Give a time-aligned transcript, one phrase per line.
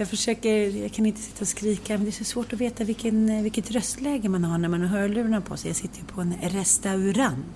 [0.00, 2.84] Jag försöker, jag kan inte sitta och skrika, men det är så svårt att veta
[2.84, 5.68] vilken, eh, vilket röstläge man har när man har hörlurarna på sig.
[5.68, 7.46] Jag sitter ju på en restaurant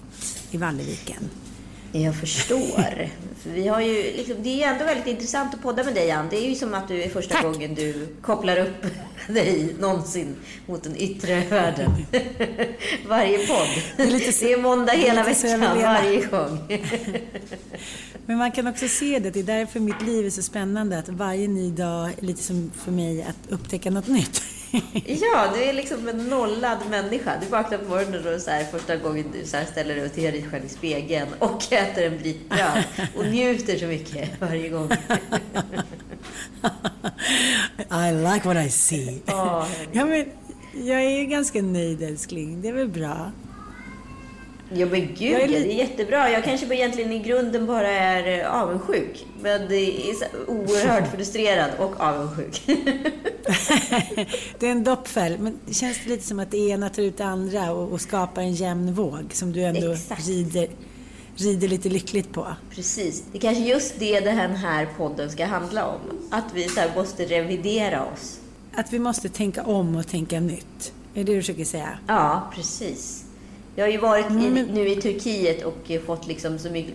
[0.51, 1.31] i Valleviken.
[1.97, 3.09] Jag förstår.
[3.43, 6.11] För Vi har ju liksom, det är ju ändå väldigt intressant att podda med dig,
[6.11, 6.27] Ann.
[6.31, 7.43] Det är ju som att du är första Tack.
[7.45, 8.87] gången du kopplar upp
[9.29, 10.37] dig någonsin
[10.67, 11.91] mot den yttre världen.
[13.09, 13.69] Varje podd.
[13.97, 16.59] Det är är, lite så- måndag hela lite så veckan, varje gång.
[18.27, 21.09] Men man kan också se det, det är därför mitt liv är så spännande, att
[21.09, 24.43] varje ny dag är lite som för mig att upptäcka något nytt.
[25.07, 27.33] Ja, du är liksom en nollad människa.
[27.41, 30.13] Du vaknar på morgonen och så här, första gången du så här ställer dig och
[30.13, 32.85] tittar dig själv i spegeln och äter en bit bröd
[33.17, 34.89] och njuter så mycket varje gång.
[37.91, 39.23] I like what I see.
[39.27, 40.25] Ja, Ja, men
[40.75, 43.33] jag är ju ganska nöjd älskling, det är väl bra?
[44.73, 46.31] Ja men gud, Jag är lite- det är jättebra.
[46.31, 49.27] Jag kanske egentligen i grunden bara är eh, avundsjuk.
[49.41, 50.15] Men det är
[50.47, 52.63] oerhört frustrerad och avundsjuk.
[54.59, 57.25] det är en doppfäll, men det känns lite som att det ena tar ut det
[57.25, 60.27] andra och, och skapar en jämn våg som du ändå Exakt.
[60.29, 60.69] rider,
[61.37, 62.47] rider lite lyckligt på.
[62.71, 63.23] Precis.
[63.33, 66.01] Det är kanske just det den här podden ska handla om.
[66.31, 68.41] Att vi så måste revidera oss.
[68.75, 70.93] Att vi måste tänka om och tänka nytt.
[71.15, 71.99] Är det du försöker säga?
[72.07, 73.24] Ja, precis.
[73.77, 76.95] Jag har ju varit i, Mm, nu i Turkiet och fått liksom så mycket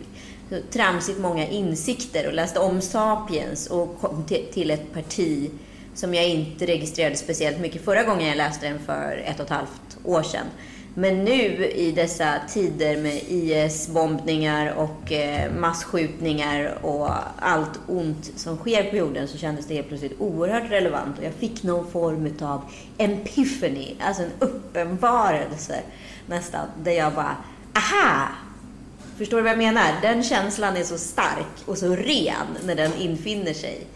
[0.49, 5.51] så tramsigt många insikter och läst om Sapiens och kom till, ett parti
[5.93, 9.51] som jag inte registrerade speciellt mycket förra gången jag läste den för ett och ett
[9.51, 10.45] halvt år sedan.
[10.93, 17.09] Men nu i dessa tider med IS-bombningar och eh, masskjutningar och
[17.39, 21.33] allt ont som sker på jorden så kändes det helt plötsligt oerhört relevant och jag
[21.33, 22.61] fick någon form av
[22.97, 25.75] epiphany, alltså en uppenbarelse
[26.29, 27.37] nästan, där jag bara,
[27.73, 28.27] aha!
[29.17, 29.91] Förstår du vad jag menar?
[30.01, 33.87] Den känslan är så stark och så ren när den infinner sig.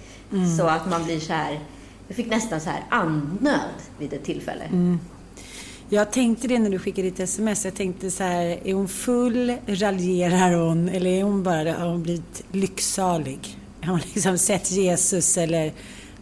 [0.58, 1.60] Så att man blir så här,
[2.08, 4.64] jag fick nästan så här andnöd vid ett tillfälle.
[5.90, 7.66] Jag tänkte det när du skickade ditt sms.
[7.66, 12.04] Jag tänkte så här, är hon full, raljerar hon eller är hon bara, har hon
[12.04, 13.58] blivit lycksalig?
[13.82, 15.74] Har hon liksom sett Jesus eller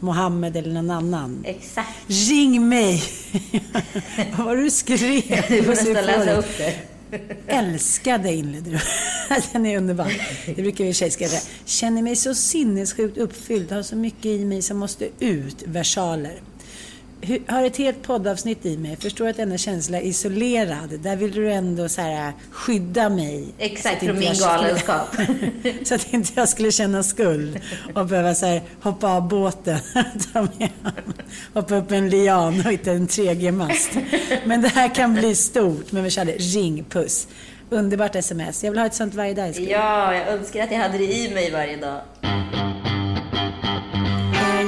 [0.02, 1.44] Mohammed eller någon annan?
[1.46, 1.90] Exakt.
[2.08, 3.04] Ring mig!
[4.38, 5.46] Vad var det du skrev?
[5.50, 6.76] Du får nästan läsa upp det.
[7.48, 8.80] Älskade inledde du.
[9.54, 10.14] Den är underbar.
[10.46, 11.42] Det brukar vi tjejer säga.
[11.66, 15.64] Känner mig så sinnessjukt uppfylld, har så mycket i mig som måste ut.
[15.66, 16.34] Versaler.
[17.48, 18.98] Har ett helt poddavsnitt i mig.
[18.98, 21.00] Förstår att denna känsla är isolerad.
[21.00, 23.48] Där vill du ändå så här, skydda mig.
[23.58, 25.16] Exakt, från min galenskap.
[25.84, 27.60] så att inte jag skulle känna skuld
[27.96, 29.80] och behöva så här, hoppa av båten.
[31.54, 33.92] Hoppa upp en lian och hitta en 3G-mast.
[34.46, 35.92] Men det här kan bli stort.
[35.92, 37.28] Men vi körde ring, puss.
[37.70, 38.64] Underbart sms.
[38.64, 39.60] Jag vill ha ett sånt varje dag.
[39.60, 42.02] Ja, jag önskar att jag hade det i mig varje dag.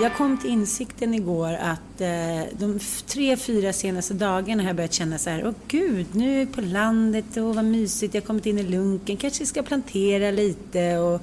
[0.03, 4.93] Jag kom till insikten igår att eh, de tre, fyra senaste dagarna har jag börjat
[4.93, 8.27] känna så här, åh gud, nu är jag på landet och vad mysigt, jag har
[8.27, 11.21] kommit in i lunken, kanske ska plantera lite och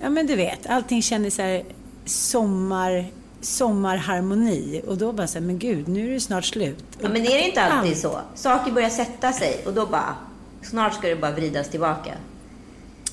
[0.00, 1.64] ja men du vet, allting känner så här
[2.04, 3.06] sommar,
[3.40, 6.84] sommarharmoni och då bara så här, men gud, nu är det snart slut.
[7.00, 7.98] Ja, men är det inte alltid Allt.
[7.98, 8.20] så?
[8.34, 10.14] Saker börjar sätta sig och då bara,
[10.62, 12.14] Snart ska det bara vridas tillbaka.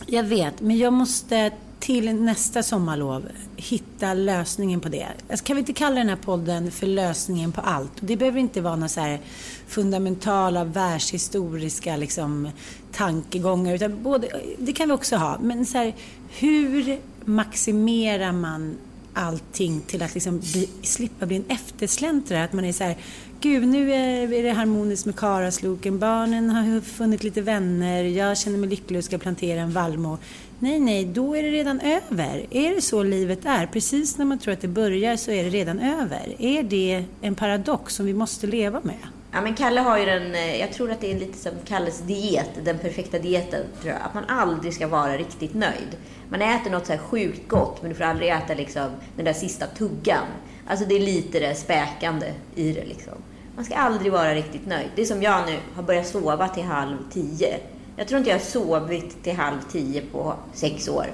[0.05, 1.51] Jag vet, men jag måste
[1.85, 5.07] till nästa sommarlov hitta lösningen på det.
[5.29, 7.91] Alltså, kan vi inte kalla den här podden för lösningen på allt?
[7.99, 9.19] Det behöver inte vara några så här
[9.67, 12.49] fundamentala världshistoriska liksom,
[12.91, 13.73] tankegångar.
[13.73, 14.27] Utan både,
[14.57, 15.39] det kan vi också ha.
[15.41, 15.95] Men så här,
[16.29, 18.77] hur maximerar man
[19.13, 22.43] allting till att liksom bli, slippa bli en eftersläntrare?
[22.43, 22.97] Att man är så här,
[23.39, 28.69] gud nu är det harmoniskt med karasloken, barnen har funnit lite vänner, jag känner mig
[28.69, 30.17] lycklig och ska plantera en vallmo.
[30.59, 32.45] Nej, nej, då är det redan över.
[32.51, 33.65] Är det så livet är?
[33.65, 36.35] Precis när man tror att det börjar så är det redan över.
[36.39, 38.99] Är det en paradox som vi måste leva med?
[39.31, 41.99] Ja, men Kalle har ju den, eh, jag tror att det är lite som Kalles
[41.99, 44.01] diet, den perfekta dieten, tror jag.
[44.01, 45.97] Att man aldrig ska vara riktigt nöjd.
[46.29, 49.33] Man äter något så här sjukt gott, men du får aldrig äta liksom den där
[49.33, 50.25] sista tuggan.
[50.67, 53.13] Alltså det är lite det späkande i det liksom.
[53.55, 54.89] Man ska aldrig vara riktigt nöjd.
[54.95, 57.59] Det är som jag nu, har börjat sova till halv tio.
[57.97, 61.05] Jag tror inte jag har sovit till halv tio på sex år.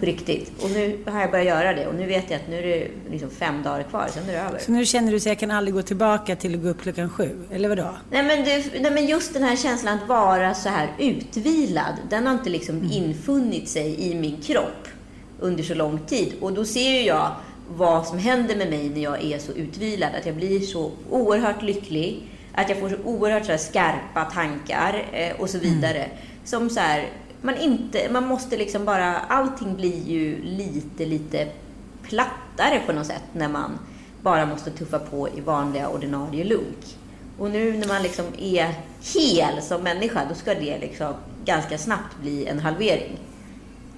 [0.00, 0.62] På riktigt.
[0.62, 1.86] Och nu har jag börjat göra det.
[1.86, 4.38] Och nu vet jag att nu är det liksom fem dagar kvar, sen är det
[4.38, 4.58] över.
[4.58, 7.10] Så nu känner du att jag kan aldrig gå tillbaka till att gå upp klockan
[7.10, 7.30] sju?
[7.50, 7.88] Eller vadå?
[8.10, 12.26] Nej men, du, nej men just den här känslan att vara så här utvilad, den
[12.26, 12.90] har inte liksom mm.
[12.90, 14.88] infunnit sig i min kropp
[15.40, 16.32] under så lång tid.
[16.40, 17.30] Och då ser ju jag
[17.68, 20.10] vad som händer med mig när jag är så utvilad.
[20.20, 22.22] Att jag blir så oerhört lycklig.
[22.56, 26.04] Att jag får så oerhört så skarpa tankar eh, och så vidare.
[26.04, 26.16] Mm.
[26.44, 27.08] Som så här,
[27.42, 31.48] man inte, man måste liksom bara, allting blir ju lite, lite
[32.02, 33.78] plattare på något sätt när man
[34.22, 36.96] bara måste tuffa på i vanliga ordinarie lunk.
[37.38, 38.74] Och nu när man liksom är
[39.14, 41.14] hel som människa, då ska det liksom
[41.44, 43.18] ganska snabbt bli en halvering.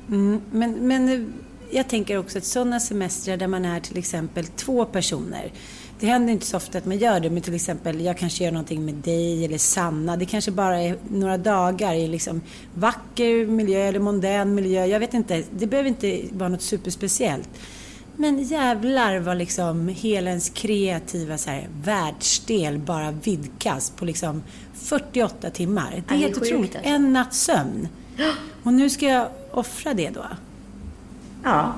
[0.08, 1.32] Mm, men, men
[1.70, 5.52] jag tänker också att sådana semestrar där man är till exempel två personer.
[6.00, 8.52] Det händer inte så ofta att man gör det, men till exempel jag kanske gör
[8.52, 10.16] någonting med dig eller Sanna.
[10.16, 12.40] Det kanske bara är några dagar i liksom
[12.74, 14.84] vacker miljö eller mondän miljö.
[14.84, 17.48] Jag vet inte, det behöver inte vara något superspeciellt.
[18.16, 24.42] Men jävlar vad liksom hela ens kreativa så här, världsdel bara vidgas på liksom
[24.74, 26.02] 48 timmar.
[26.08, 26.76] Det är helt otroligt.
[26.76, 26.90] Alltså.
[26.90, 27.88] En natts sömn.
[28.62, 30.24] Och nu ska jag offra det då.
[31.44, 31.74] Ja.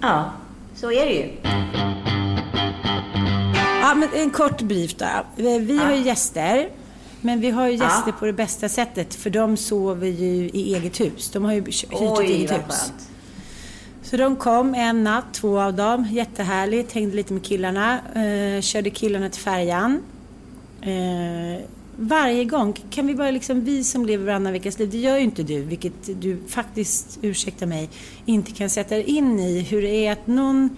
[0.00, 0.32] Ja,
[0.74, 1.83] så är det ju.
[3.84, 5.06] Ja, men en kort brief då.
[5.36, 6.68] Vi har ju gäster.
[7.20, 11.00] Men vi har ju gäster på det bästa sättet för de sover ju i eget
[11.00, 11.30] hus.
[11.30, 12.58] De har ju hyrt ett eget hus.
[12.68, 13.08] Skönt.
[14.02, 16.06] Så de kom en natt, två av dem.
[16.10, 16.92] Jättehärligt.
[16.92, 17.98] Hängde lite med killarna.
[18.14, 20.02] Eh, körde killarna till färjan.
[20.82, 21.64] Eh,
[21.96, 25.24] varje gång kan vi bara liksom, vi som lever varannan veckas liv, det gör ju
[25.24, 27.90] inte du, vilket du faktiskt, ursäkta mig,
[28.26, 30.76] inte kan sätta dig in i hur det är att någon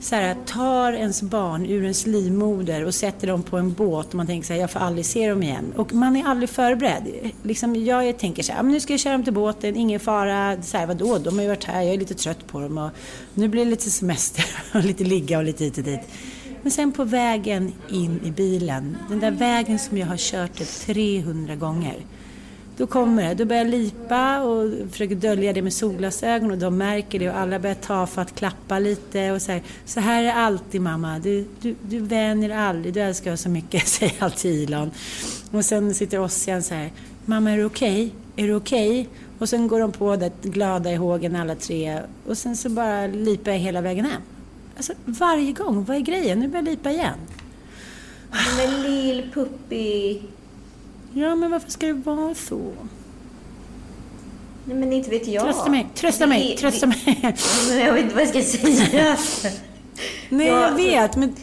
[0.00, 4.14] så här, tar ens barn ur ens livmoder och sätter dem på en båt och
[4.14, 5.72] man tänker så här, jag får aldrig se dem igen.
[5.76, 7.32] Och man är aldrig förberedd.
[7.42, 10.62] Liksom, jag tänker så här, nu ska jag köra dem till båten, ingen fara.
[10.62, 12.90] Så här, vadå, de har ju varit här, jag är lite trött på dem och
[13.34, 14.44] nu blir det lite semester
[14.74, 16.00] och lite ligga och lite hit och dit.
[16.62, 21.54] Men sen på vägen in i bilen, den där vägen som jag har kört 300
[21.56, 21.96] gånger.
[22.80, 26.78] Då kommer det, då börjar jag lipa och försöker dölja det med solglasögon och de
[26.78, 30.32] märker det och alla börjar ta för att klappa lite och säger så här är
[30.32, 34.90] alltid mamma, du, du, du vänjer aldrig, du älskar oss så mycket, säger alltid Elon.
[35.50, 36.92] Och sen sitter Ossian så här,
[37.24, 38.06] mamma är du okej?
[38.06, 38.44] Okay?
[38.44, 39.00] Är du okej?
[39.00, 39.06] Okay?
[39.38, 43.06] Och sen går de på det glada i hågen alla tre och sen så bara
[43.06, 44.22] lipar jag hela vägen hem.
[44.76, 46.40] Alltså varje gång, vad är grejen?
[46.40, 47.18] Nu börjar jag lipa igen.
[48.56, 50.22] Men lill Puppi.
[51.14, 52.72] Ja, men varför ska det vara så?
[54.64, 55.44] Nej, men inte vet jag.
[55.44, 57.36] Trösta mig, trösta mig, trösta det, mig.
[57.68, 59.16] Men jag vet inte vad jag ska säga.
[60.28, 61.36] Nej, jag vet, men...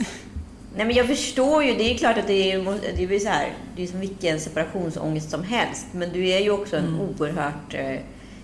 [0.76, 1.74] Nej, men jag förstår ju.
[1.74, 5.30] Det är klart att det är, det är så här, det är som vilken separationsångest
[5.30, 5.86] som helst.
[5.92, 7.02] Men du är ju också en mm.
[7.02, 8.00] oerhört eh,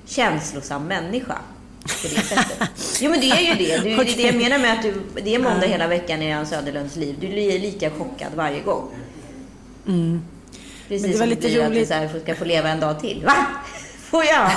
[0.05, 1.37] känslosam människa
[1.83, 2.69] på det sättet.
[3.01, 3.77] Jo, men det är ju det.
[3.77, 4.13] Du, okay.
[4.15, 7.15] Det jag menar med att du, det är måndag hela veckan i Jan Söderlunds liv.
[7.19, 8.89] Du är lika chockad varje gång.
[9.87, 10.21] Mm.
[10.93, 11.91] Precis men det var som lite roligt.
[11.91, 13.23] att du så ska få leva en dag till.
[13.25, 13.45] Va?
[13.97, 14.51] Får jag?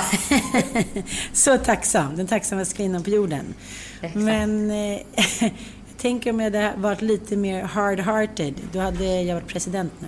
[1.33, 2.15] så tacksam.
[2.15, 3.53] Den tacksammaste kvinnan på jorden.
[4.01, 4.15] Exakt.
[4.15, 4.99] Men eh,
[5.97, 10.07] tänker om jag hade varit lite mer hard-hearted, då hade jag varit president nu.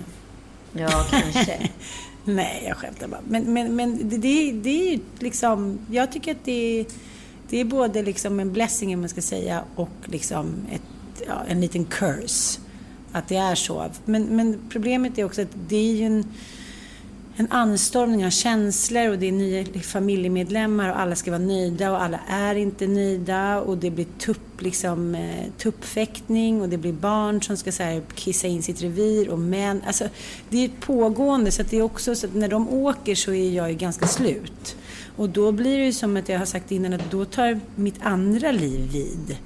[0.80, 1.70] Ja, kanske.
[2.24, 3.20] Nej, jag skämtar bara.
[3.28, 5.78] Men, men, men det, det, det är liksom...
[5.90, 6.84] Jag tycker att det,
[7.48, 11.60] det är både liksom en blessing, om man ska säga, och liksom ett, ja, en
[11.60, 12.60] liten curse.
[13.12, 13.90] Att det är så.
[14.04, 16.24] Men, men problemet är också att det är ju en...
[17.36, 22.02] en anstormning av känslor och det är nya familjemedlemmar och alla ska vara nöjda och
[22.02, 27.42] alla är inte nöjda och det blir tupp, liksom, eh, tuppfäktning och det blir barn
[27.42, 29.82] som ska så här, kissa in sitt revir och män.
[29.86, 30.08] Alltså,
[30.50, 33.50] det är pågående så att det är också så att när de åker så är
[33.50, 34.76] jag ju ganska slut.
[35.16, 38.02] Och då blir det ju som att jag har sagt innan att då tar mitt
[38.02, 39.36] andra liv vid.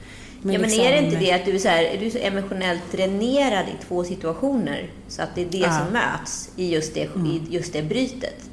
[0.44, 0.86] Men ja, men liksom...
[0.86, 3.84] är det inte det att du är så, här, är du så emotionellt dränerad i
[3.88, 4.90] två situationer?
[5.08, 5.78] Så att det är det ja.
[5.78, 7.26] som möts i just det, mm.
[7.26, 8.50] i just det brytet.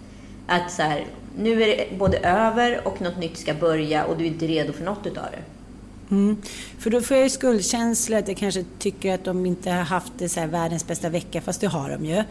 [0.48, 1.06] Att så här,
[1.38, 4.74] nu är det både över och något nytt ska börja och du är inte redo
[4.74, 5.44] för något utav det.
[6.16, 6.38] Mm.
[6.80, 10.14] För då får jag ju skuldkänsla att jag kanske tycker att de inte har haft
[10.18, 12.24] det så här världens bästa vecka, fast det har de ju.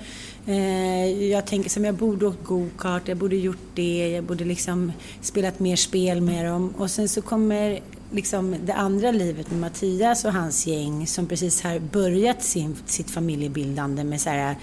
[0.47, 4.93] Eh, jag tänker som jag borde åkt go-kart, jag borde gjort det, jag borde liksom
[5.21, 6.75] spelat mer spel med dem.
[6.79, 11.62] Och sen så kommer liksom det andra livet med Mattias och hans gäng som precis
[11.62, 14.57] har börjat sin, sitt familjebildande med så här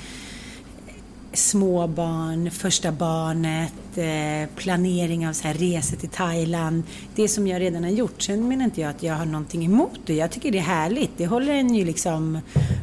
[1.34, 6.84] småbarn, första barnet, eh, planering av så här resor till Thailand.
[7.16, 8.22] Det som jag redan har gjort.
[8.22, 10.14] Sen menar inte jag att jag har någonting emot det.
[10.14, 11.12] Jag tycker det är härligt.
[11.18, 12.40] Det håller en ju liksom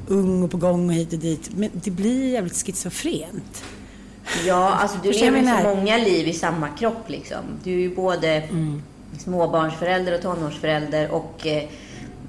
[0.08, 1.50] ung och på gång och hit och dit.
[1.56, 3.64] Men det blir jävligt schizofrent.
[4.46, 7.44] Ja, alltså du lever ju så många liv i samma kropp liksom.
[7.64, 8.82] Du är ju både mm.
[9.18, 11.64] Småbarnsförälder och tonårsförälder och eh,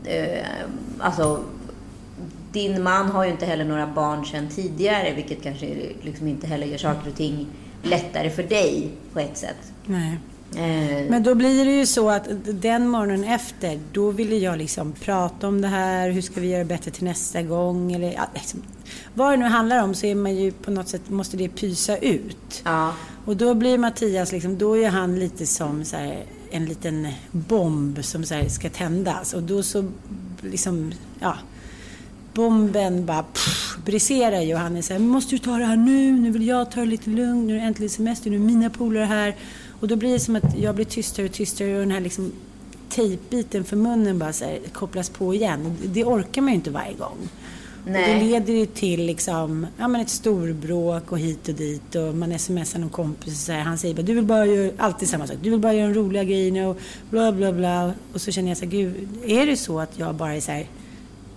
[0.04, 0.46] eh,
[1.00, 1.44] alltså
[2.52, 5.66] din man har ju inte heller några barn sedan tidigare, vilket kanske
[6.02, 7.48] liksom inte heller gör saker och ting
[7.84, 9.72] lättare för dig på ett sätt.
[9.86, 10.20] Nej.
[10.56, 11.10] Eh.
[11.10, 15.48] Men då blir det ju så att den morgonen efter, då ville jag liksom prata
[15.48, 17.92] om det här, hur ska vi göra bättre till nästa gång?
[17.92, 18.62] Eller, ja, liksom,
[19.14, 21.98] vad det nu handlar om så är man ju på något sätt, måste det pysa
[21.98, 22.62] ut.
[22.66, 22.94] Ja.
[23.26, 28.06] Och då blir Mattias, liksom, då är han lite som så här, en liten bomb
[28.06, 29.34] som så här, ska tändas.
[29.34, 29.86] Och då så,
[30.42, 31.38] liksom, ja
[32.36, 35.76] bomben bara pff, briserar ju och han är så här, måste du ta det här
[35.76, 36.12] nu?
[36.12, 37.48] Nu vill jag ta det lite lugnt.
[37.48, 38.30] Nu är det äntligen semester.
[38.30, 39.36] Nu är mina polare här.
[39.80, 42.32] Och då blir det som att jag blir tystare och tystare och den här liksom
[42.90, 45.78] tejpbiten för munnen bara så här, kopplas på igen.
[45.86, 47.30] Det orkar man ju inte varje gång.
[47.86, 48.14] Nej.
[48.14, 52.16] Och då leder det till liksom, ja, men ett storbråk och hit och dit och
[52.16, 55.28] man smsar någon kompis och här, han säger bara du vill bara göra, alltid samma
[55.28, 56.78] sak, du vill bara göra de roliga grejerna och
[57.10, 57.94] bla bla bla.
[58.14, 60.52] Och så känner jag så här, gud, är det så att jag bara är så
[60.52, 60.68] här,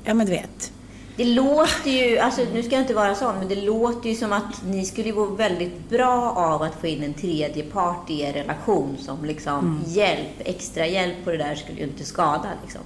[0.05, 0.73] ja men du vet,
[1.19, 4.33] det låter ju, alltså nu ska jag inte vara sån, men det låter ju som
[4.33, 8.33] att ni skulle vara väldigt bra av att få in en tredje part i er
[8.33, 9.83] relation som liksom mm.
[9.87, 12.81] hjälp, extra hjälp på det där skulle ju inte skada liksom.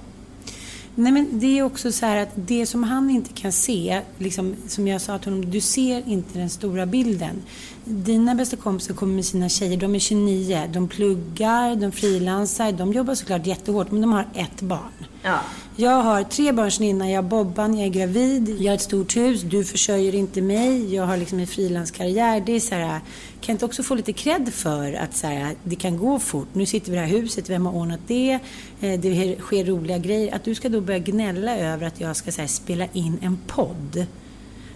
[0.95, 4.55] Nej men det är också så här att det som han inte kan se, liksom,
[4.67, 7.41] som jag sa till honom, du ser inte den stora bilden.
[7.85, 12.93] Dina bästa kompisar kommer med sina tjejer, de är 29, de pluggar, de frilansar, de
[12.93, 15.05] jobbar såklart jättehårt men de har ett barn.
[15.23, 15.39] Ja.
[15.75, 17.09] Jag har tre barn sedan innan.
[17.09, 20.95] Jag har Bobban, jag är gravid, jag har ett stort hus, du försörjer inte mig,
[20.95, 22.43] jag har liksom en frilanskarriär.
[22.45, 22.99] Det är så här,
[23.43, 26.47] kan jag inte också få lite cred för att så här, det kan gå fort?
[26.53, 28.39] Nu sitter vi i det här huset, vem har ordnat det?
[28.81, 30.35] Eh, det sker roliga grejer.
[30.35, 33.37] Att du ska då börja gnälla över att jag ska så här, spela in en
[33.47, 34.05] podd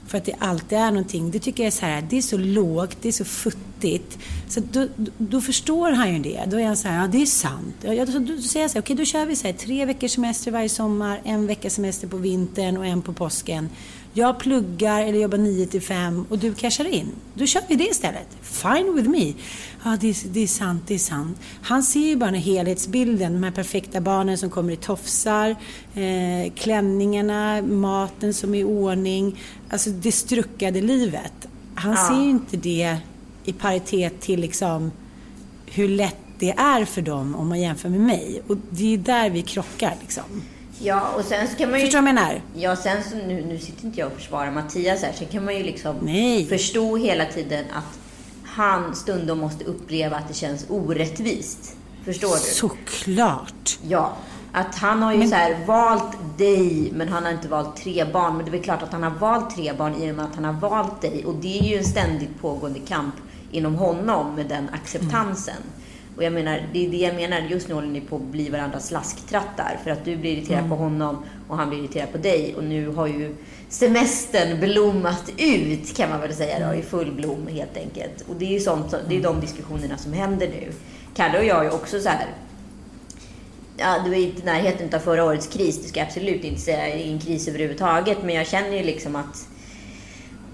[0.07, 1.31] för att det alltid är någonting.
[1.31, 4.17] Det tycker jag är så här, det är så lågt, det är så futtigt.
[4.47, 6.43] Så då, då förstår han ju det.
[6.47, 7.75] Då är han så här, ja det är sant.
[7.81, 10.11] Ja, då, då säger jag så här, okej då kör vi så här, tre veckors
[10.11, 13.69] semester varje sommar, en veckas semester på vintern och en på påsken.
[14.17, 17.07] Jag pluggar eller jobbar 9 till 5 och du cashar in.
[17.33, 18.27] Då kör vi det istället.
[18.41, 19.33] Fine with me.
[19.83, 21.37] Ja, det det är sant, det är sant.
[21.61, 23.33] Han ser ju bara den helhetsbilden.
[23.33, 25.55] De här perfekta barnen som kommer i tofsar,
[25.95, 29.39] eh, klänningarna, maten som är i ordning.
[29.69, 31.47] Alltså det struckade livet.
[31.75, 32.07] Han ja.
[32.07, 32.97] ser ju inte det
[33.45, 34.91] i paritet till liksom
[35.65, 38.41] hur lätt det är för dem om man jämför med mig.
[38.47, 40.23] Och det är där vi krockar liksom.
[40.79, 41.85] Ja, och sen så kan man ju...
[41.85, 42.41] Förstår du vad jag menar?
[42.55, 45.13] Ja, sen så, nu, nu sitter inte jag och försvarar Mattias här.
[45.13, 46.45] Sen kan man ju liksom Nej.
[46.45, 47.99] förstå hela tiden att
[48.43, 51.75] han stundom måste uppleva att det känns orättvist.
[52.05, 52.37] Förstår du?
[52.37, 53.79] Såklart!
[53.87, 54.13] Ja.
[54.51, 55.29] Att han har ju men...
[55.29, 58.35] så här, valt dig, men han har inte valt tre barn.
[58.35, 60.35] Men det är väl klart att han har valt tre barn i och med att
[60.35, 61.25] han har valt dig.
[61.25, 63.15] Och det är ju en ständigt pågående kamp
[63.51, 65.55] inom honom med den acceptansen.
[65.55, 65.86] Mm.
[66.17, 67.39] Och jag menar, det är det jag menar.
[67.39, 69.79] Just nu håller ni på att bli varandras slasktrattar.
[69.83, 70.69] För att du blir irriterad mm.
[70.69, 72.55] på honom och han blir irriterad på dig.
[72.57, 73.35] Och nu har ju
[73.69, 78.21] semestern blommat ut, kan man väl säga då, i full blom helt enkelt.
[78.29, 80.71] Och det är, sånt, det är de diskussionerna som händer nu.
[81.15, 82.27] Kalle och jag är också så här
[83.79, 85.81] Ja, du är inte i närheten av förra årets kris.
[85.81, 88.17] Det ska jag absolut inte säga är en kris överhuvudtaget.
[88.23, 89.47] Men jag känner ju liksom att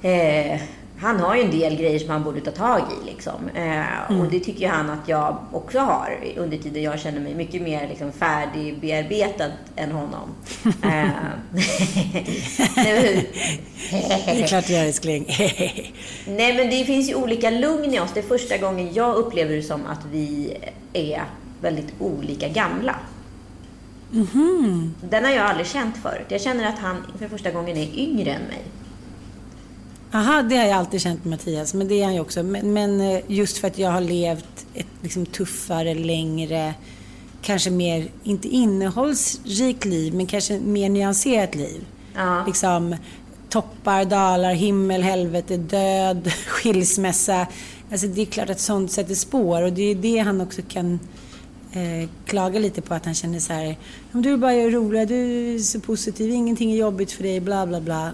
[0.01, 0.61] eh,
[1.03, 3.05] han har ju en del grejer som han borde ta tag i.
[3.05, 3.49] Liksom.
[3.55, 4.21] Eh, mm.
[4.21, 7.87] Och det tycker han att jag också har under tiden jag känner mig mycket mer
[7.87, 10.29] liksom, färdigbearbetad än honom.
[10.83, 11.07] eh,
[14.25, 15.25] det är klart du gör älskling.
[16.27, 18.11] Nej men det finns ju olika lugn i oss.
[18.13, 20.57] Det är första gången jag upplever det som att vi
[20.93, 21.23] är
[21.61, 22.95] väldigt olika gamla.
[24.13, 24.89] Mm -hmm.
[25.09, 26.25] Den har jag aldrig känt förut.
[26.27, 28.63] Jag känner att han för första gången är yngre än mig.
[30.15, 32.43] Aha, det har jag alltid känt med Mattias, men det är han ju också.
[32.43, 36.73] Men, men eh, just för att jag har levt ett liksom, tuffare, längre,
[37.41, 41.85] kanske mer, inte innehållsrikt liv, men kanske mer nyanserat liv.
[42.15, 42.45] Ja.
[42.45, 42.95] Liksom
[43.49, 47.47] toppar, dalar, himmel, helvete, död, skilsmässa.
[47.91, 50.99] Alltså det är klart att sånt sätter spår och det är det han också kan
[51.71, 53.77] eh, klaga lite på att han känner så här,
[54.11, 57.65] om du bara gör roliga, du är så positiv, ingenting är jobbigt för dig, bla
[57.65, 58.11] bla bla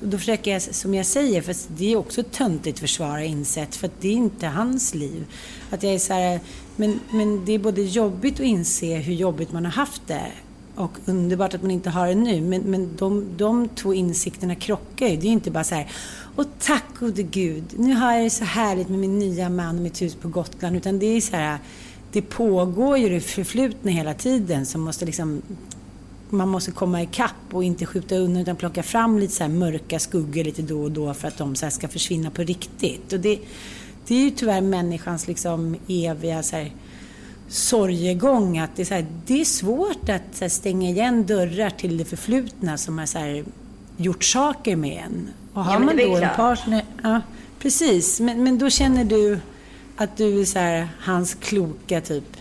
[0.00, 3.76] då försöker jag, som jag säger, för det är också ett töntigt försvar har insett,
[3.76, 5.24] för det är inte hans liv.
[5.70, 6.40] Att jag är så här,
[6.76, 10.32] men, men det är både jobbigt att inse hur jobbigt man har haft det
[10.74, 12.40] och underbart att man inte har det nu.
[12.40, 15.16] Men, men de, de två insikterna krockar ju.
[15.16, 15.90] Det är ju inte bara så här,
[16.36, 19.82] och tack gode gud, nu har jag det så härligt med min nya man och
[19.82, 20.76] mitt hus på Gotland.
[20.76, 21.58] Utan det är så här,
[22.12, 25.42] det pågår ju det förflutna hela tiden som måste liksom
[26.34, 30.44] man måste komma ikapp och inte skjuta undan utan plocka fram lite så mörka skuggor
[30.44, 33.12] lite då och då för att de så ska försvinna på riktigt.
[33.12, 33.38] Och det,
[34.06, 36.72] det är ju tyvärr människans liksom eviga så här,
[37.48, 38.58] sorgegång.
[38.58, 42.04] Att det, är så här, det är svårt att här, stänga igen dörrar till det
[42.04, 43.44] förflutna som har så här,
[43.96, 45.28] gjort saker med en.
[45.52, 46.84] Och har ja, man då en partner...
[47.02, 47.20] Ja,
[47.58, 48.20] precis.
[48.20, 49.38] Men, men då känner du
[49.96, 52.36] att du är så hans kloka typ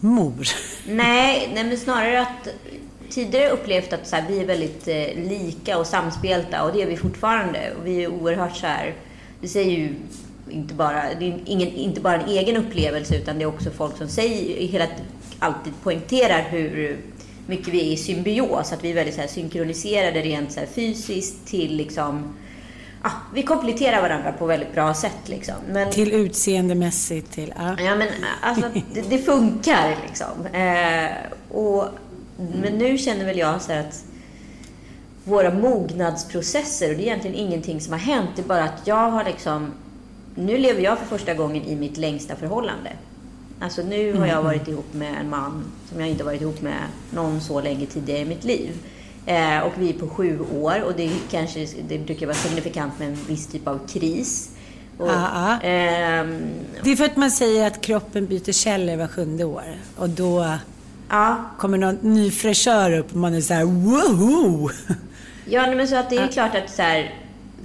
[0.00, 0.48] mor?
[0.88, 2.48] Nej, nej men snarare att
[3.14, 6.86] tidigare upplevt att så här, vi är väldigt eh, lika och samspelta och det är
[6.86, 7.72] vi fortfarande.
[7.78, 8.94] Och vi är oerhört så här,
[9.40, 9.94] det säger ju
[10.50, 13.96] inte bara, det är ingen, inte bara en egen upplevelse utan det är också folk
[13.96, 14.86] som säger, hela,
[15.38, 16.98] alltid poängterar hur
[17.46, 18.72] mycket vi är i symbios.
[18.72, 22.34] Att vi är väldigt så här, synkroniserade rent så här, fysiskt till liksom
[23.06, 25.28] Ah, vi kompletterar varandra på väldigt bra sätt.
[25.28, 25.54] Liksom.
[25.68, 27.54] Men, till utseendemässigt, till...
[27.56, 27.82] Ah.
[27.82, 28.08] Ja, men
[28.40, 30.46] alltså, det, det funkar liksom.
[30.46, 31.10] Eh,
[31.50, 31.88] och
[32.36, 34.04] men nu känner väl jag så att
[35.24, 39.10] våra mognadsprocesser, och det är egentligen ingenting som har hänt, det är bara att jag
[39.10, 39.72] har liksom...
[40.34, 42.90] Nu lever jag för första gången i mitt längsta förhållande.
[43.60, 44.44] Alltså nu har jag mm.
[44.44, 48.20] varit ihop med en man som jag inte varit ihop med någon så länge tidigare
[48.20, 48.70] i mitt liv.
[49.26, 53.08] Eh, och vi är på sju år och det, kanske, det brukar vara signifikant med
[53.08, 54.50] en viss typ av kris.
[54.98, 55.60] Och, ah, ah.
[55.60, 56.42] Ehm,
[56.82, 59.78] det är för att man säger att kroppen byter källor var sjunde år.
[59.96, 60.56] Och då
[61.08, 61.50] Ja.
[61.58, 64.70] Kommer någon ny fräschör upp och man är så här woho!
[65.46, 67.14] Ja, men så att det är klart att så här,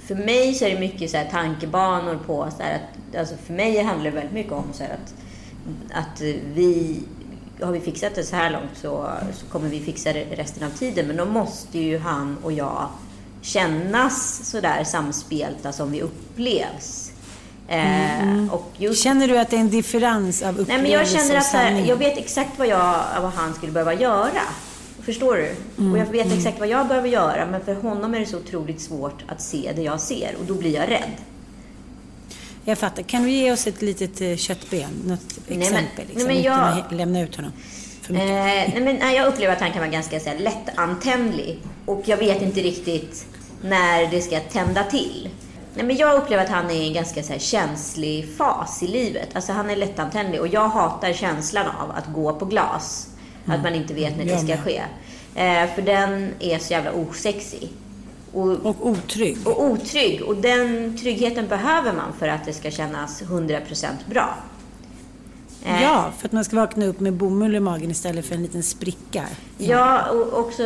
[0.06, 3.52] för mig så är det mycket så här, tankebanor på så här, att, alltså för
[3.52, 5.14] mig handlar det väldigt mycket om så här, att,
[5.92, 6.20] att
[6.54, 7.00] vi
[7.62, 10.70] har vi fixat det så här långt så, så kommer vi fixa det resten av
[10.70, 11.06] tiden.
[11.06, 12.88] Men då måste ju han och jag
[13.42, 17.09] kännas sådär samspelta som vi upplevs.
[17.70, 18.50] Mm.
[18.78, 19.02] Just...
[19.02, 21.84] Känner du att det är en differens av upplevelse Nej, men jag känner att här,
[21.86, 24.42] jag vet exakt vad, jag, vad han skulle behöva göra.
[25.02, 25.56] Förstår du?
[25.78, 25.92] Mm.
[25.92, 26.38] Och jag vet mm.
[26.38, 29.72] exakt vad jag behöver göra, men för honom är det så otroligt svårt att se
[29.76, 31.10] det jag ser och då blir jag rädd.
[32.64, 33.02] Jag fattar.
[33.02, 34.90] Kan du ge oss ett litet eh, köttben?
[35.04, 35.56] Något exempel?
[35.58, 37.52] Nej, men, liksom, nej, men jag, lämna ut honom.
[38.08, 41.58] Eh, nej, men, nej, jag upplever att han kan vara ganska så här, lättantändlig.
[41.86, 43.26] Och jag vet inte riktigt
[43.62, 45.28] när det ska tända till.
[45.74, 48.86] Nej, men jag upplever att han är i en ganska så här, känslig fas i
[48.86, 49.28] livet.
[49.32, 53.08] Alltså han är lättantändlig och jag hatar känslan av att gå på glas.
[53.44, 53.56] Mm.
[53.56, 54.82] Att man inte vet när det ska ske.
[55.34, 57.72] Eh, för den är så jävla osexig.
[58.32, 59.38] Och, och otrygg.
[59.44, 60.22] Och otrygg.
[60.22, 64.34] Och den tryggheten behöver man för att det ska kännas 100% bra.
[65.64, 65.82] Eh.
[65.82, 68.62] Ja, för att man ska vakna upp med bomull i magen istället för en liten
[68.62, 69.24] spricka.
[69.58, 70.62] Ja, och också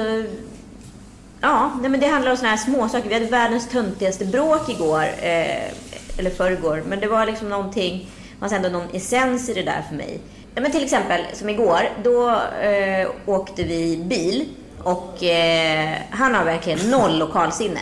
[1.45, 3.09] Ja, nej, men det handlar om sådana här småsaker.
[3.09, 6.83] Vi hade världens töntigaste bråk igår, eh, eller förrgår.
[6.87, 10.21] Men det var liksom någonting, fanns ändå någon essens i det där för mig.
[10.55, 12.31] Ja, men till exempel, som igår, då
[12.63, 14.49] eh, åkte vi bil
[14.83, 17.81] och eh, han har verkligen noll lokalsinne.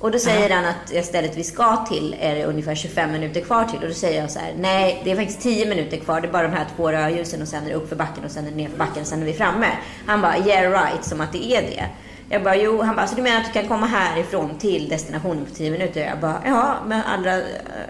[0.00, 3.64] Och då säger han att stället vi ska till är det ungefär 25 minuter kvar
[3.64, 3.78] till.
[3.82, 6.20] Och då säger jag så här, nej det är faktiskt 10 minuter kvar.
[6.20, 8.30] Det är bara de här två rödljusen och sen är det upp för backen och
[8.30, 9.66] sen är det ner för backen och sen är vi framme.
[10.06, 11.88] Han bara, yeah right, som att det är det.
[12.30, 12.82] Jag bara, jo.
[12.82, 16.00] Han bara, så du menar att du kan komma härifrån till destinationen på tio minuter?
[16.00, 17.40] Jag bara, ja, med allra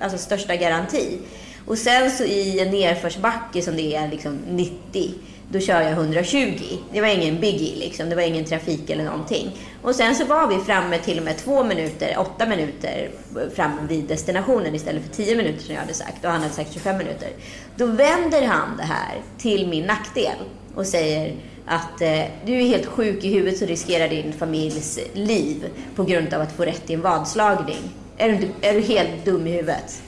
[0.03, 1.19] alltså, största garanti.
[1.67, 5.15] Och sen så i en nedförsbacke som det är liksom 90,
[5.49, 6.59] då kör jag 120.
[6.93, 9.57] Det var ingen biggie liksom, det var ingen trafik eller någonting.
[9.83, 13.11] Och sen så var vi framme till och med två minuter, åtta minuter
[13.55, 16.73] fram vid destinationen istället för tio minuter som jag hade sagt och han hade sagt
[16.73, 17.29] 25 minuter.
[17.77, 20.37] Då vänder han det här till min nackdel
[20.75, 21.35] och säger
[21.67, 26.35] att eh, du är helt sjuk i huvudet så riskerar din familjs liv på grund
[26.35, 27.83] av att få rätt i en vadslagning.
[28.17, 30.03] Är du, är du helt dum i huvudet?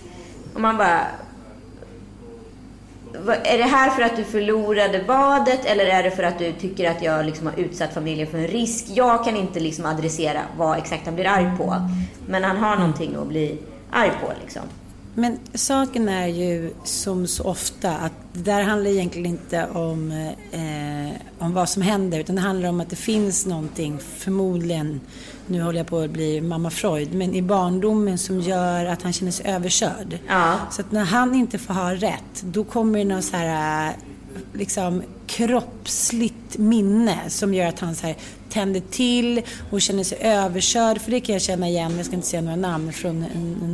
[0.54, 1.00] Och man bara...
[3.44, 6.90] Är det här för att du förlorade vadet eller är det för att du tycker
[6.90, 8.84] att jag liksom har utsatt familjen för en risk?
[8.88, 11.76] Jag kan inte liksom adressera vad exakt han blir arg på.
[12.28, 13.58] Men han har någonting att bli
[13.90, 14.62] arg på liksom.
[15.18, 20.10] Men saken är ju som så ofta att det där handlar egentligen inte om,
[20.52, 25.00] eh, om vad som händer utan det handlar om att det finns någonting, förmodligen,
[25.46, 29.12] nu håller jag på att bli mamma Freud, men i barndomen som gör att han
[29.12, 30.18] känner sig överkörd.
[30.28, 30.54] Ja.
[30.70, 33.96] Så att när han inte får ha rätt, då kommer det någon så här
[34.52, 38.16] liksom kroppsligt minne som gör att han så här
[38.48, 41.00] tänder till och känner sig överkörd.
[41.00, 43.20] För det kan jag känna igen, jag ska inte säga några namn, från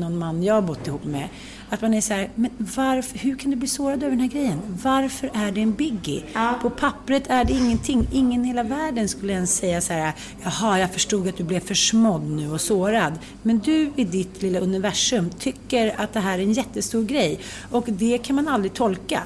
[0.00, 1.28] någon man jag har bott ihop med.
[1.72, 4.28] Att man är så här, men varför, hur kan du bli sårad över den här
[4.28, 4.58] grejen?
[4.82, 6.22] Varför är det en biggie?
[6.32, 6.58] Ja.
[6.62, 8.08] På pappret är det ingenting.
[8.12, 11.60] Ingen i hela världen skulle ens säga så här, jaha, jag förstod att du blev
[11.60, 13.18] försmådd nu och sårad.
[13.42, 17.40] Men du i ditt lilla universum tycker att det här är en jättestor grej.
[17.70, 19.22] Och det kan man aldrig tolka.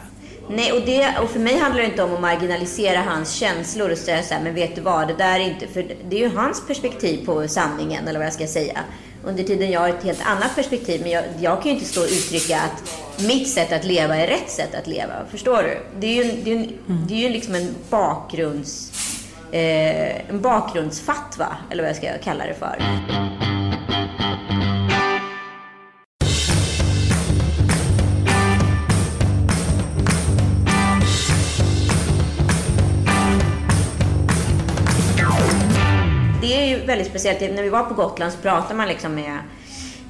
[0.48, 3.98] Nej, och, det, och för mig handlar det inte om att marginalisera hans känslor och
[3.98, 5.66] säga så här, men vet du vad, det där är inte...
[5.66, 8.78] För det är ju hans perspektiv på sanningen, eller vad jag ska säga.
[9.24, 12.00] Under tiden jag har ett helt annat perspektiv, men jag, jag kan ju inte stå
[12.00, 15.14] och uttrycka att mitt sätt att leva är rätt sätt att leva.
[15.30, 15.78] Förstår du?
[16.00, 18.92] Det är ju, det är ju, det är ju liksom en bakgrunds...
[19.52, 22.82] Eh, en bakgrundsfatwa, eller vad jag ska kalla det för.
[36.86, 37.40] Är väldigt speciellt.
[37.40, 39.38] När vi var på Gotland så pratade man liksom med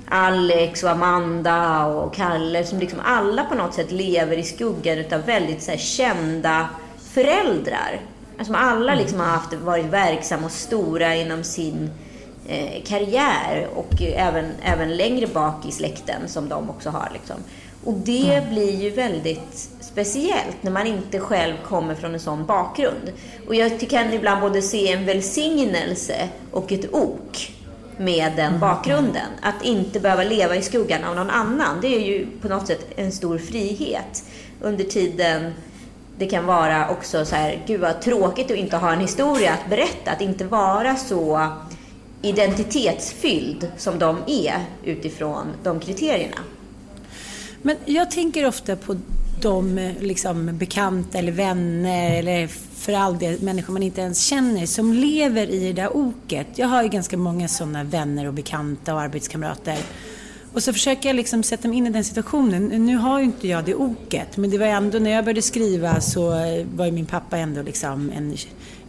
[0.09, 5.23] Alex och Amanda och Kalle som liksom alla på något sätt lever i skuggan utav
[5.23, 8.01] väldigt så här, kända föräldrar.
[8.39, 11.91] Alltså alla liksom har haft, varit verksamma och stora inom sin
[12.49, 17.11] eh, karriär och även, även längre bak i släkten som de också har.
[17.13, 17.37] Liksom.
[17.87, 18.51] Och det mm.
[18.51, 23.13] blir ju väldigt speciellt när man inte själv kommer från en sån bakgrund.
[23.49, 27.51] Och jag kan ibland både se en välsignelse och ett ok
[27.97, 28.61] med den mm.
[28.61, 29.27] bakgrunden.
[29.43, 32.87] Att inte behöva leva i skuggan av någon annan, det är ju på något sätt
[32.97, 34.25] en stor frihet.
[34.61, 35.53] Under tiden
[36.19, 39.71] det kan vara också så här, gud vad tråkigt att inte ha en historia att
[39.71, 41.49] berätta, att inte vara så
[42.23, 46.39] identitetsfylld som de är utifrån de kriterierna.
[47.67, 48.97] Men jag tänker ofta på
[49.41, 54.93] de liksom, bekanta eller vänner eller för all del människor man inte ens känner som
[54.93, 56.47] lever i det där oket.
[56.55, 59.79] Jag har ju ganska många sådana vänner och bekanta och arbetskamrater.
[60.53, 62.87] Och så försöker jag liksom sätta mig in i den situationen.
[62.87, 66.01] Nu har ju inte jag det oket, men det var ändå när jag började skriva
[66.01, 66.31] så
[66.75, 68.37] var ju min pappa ändå liksom en,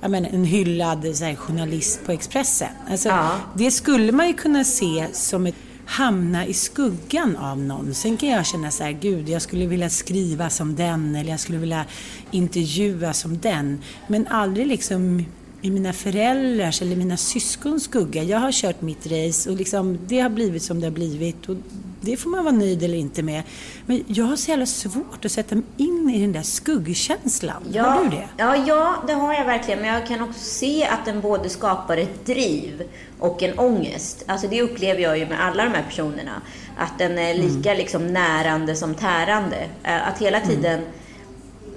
[0.02, 2.70] jag menar, en hyllad här, journalist på Expressen.
[2.90, 3.32] Alltså, ja.
[3.56, 5.56] Det skulle man ju kunna se som ett
[5.88, 7.94] hamna i skuggan av någon.
[7.94, 11.40] Sen kan jag känna så här, gud, jag skulle vilja skriva som den eller jag
[11.40, 11.86] skulle vilja
[12.32, 13.82] intervjua som den.
[14.08, 15.26] Men aldrig liksom
[15.62, 18.24] i mina föräldrars eller mina syskons skugga.
[18.24, 21.50] Jag har kört mitt race och liksom, det har blivit som det har blivit.
[21.50, 21.56] Och
[22.02, 23.44] det får man vara nöjd eller inte med.
[23.86, 27.64] Men jag har så jävla svårt att sätta mig in i den där skuggkänslan.
[27.72, 28.28] Ja, har du det?
[28.38, 29.80] Ja, ja, det har jag verkligen.
[29.80, 32.84] Men jag kan också se att den både skapar ett driv
[33.20, 34.24] och en ångest.
[34.28, 36.42] Alltså det upplever jag ju med alla de här personerna.
[36.78, 37.78] Att den är lika mm.
[37.78, 39.68] liksom närande som tärande.
[39.84, 40.50] Eh, att hela mm.
[40.50, 40.82] tiden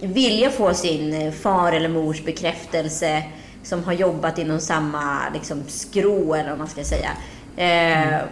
[0.00, 0.12] mm.
[0.12, 3.22] vilja få sin far eller mors bekräftelse
[3.62, 7.11] som har jobbat inom samma liksom, skrå, eller vad man ska säga.
[7.57, 8.29] Eh, mm.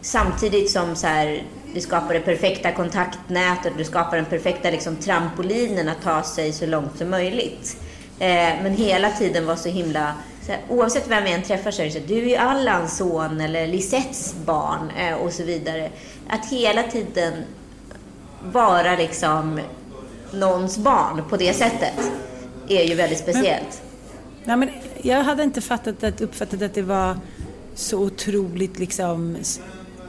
[0.00, 1.42] Samtidigt som så här,
[1.74, 6.66] det skapar det perfekta kontaktnätet, det skapar den perfekta liksom, trampolinen att ta sig så
[6.66, 7.76] långt som möjligt.
[8.18, 10.14] Eh, men hela tiden var så himla...
[10.46, 13.40] Så här, oavsett vem jag än träffar så är det så du är Allans son
[13.40, 15.90] eller Lisettes barn eh, och så vidare.
[16.28, 17.32] Att hela tiden
[18.42, 19.60] vara liksom
[20.30, 22.12] någons barn på det sättet
[22.68, 23.83] är ju väldigt speciellt.
[24.44, 24.70] Nej, men
[25.02, 27.16] jag hade inte fattat att, uppfattat att det var
[27.74, 29.36] så otroligt liksom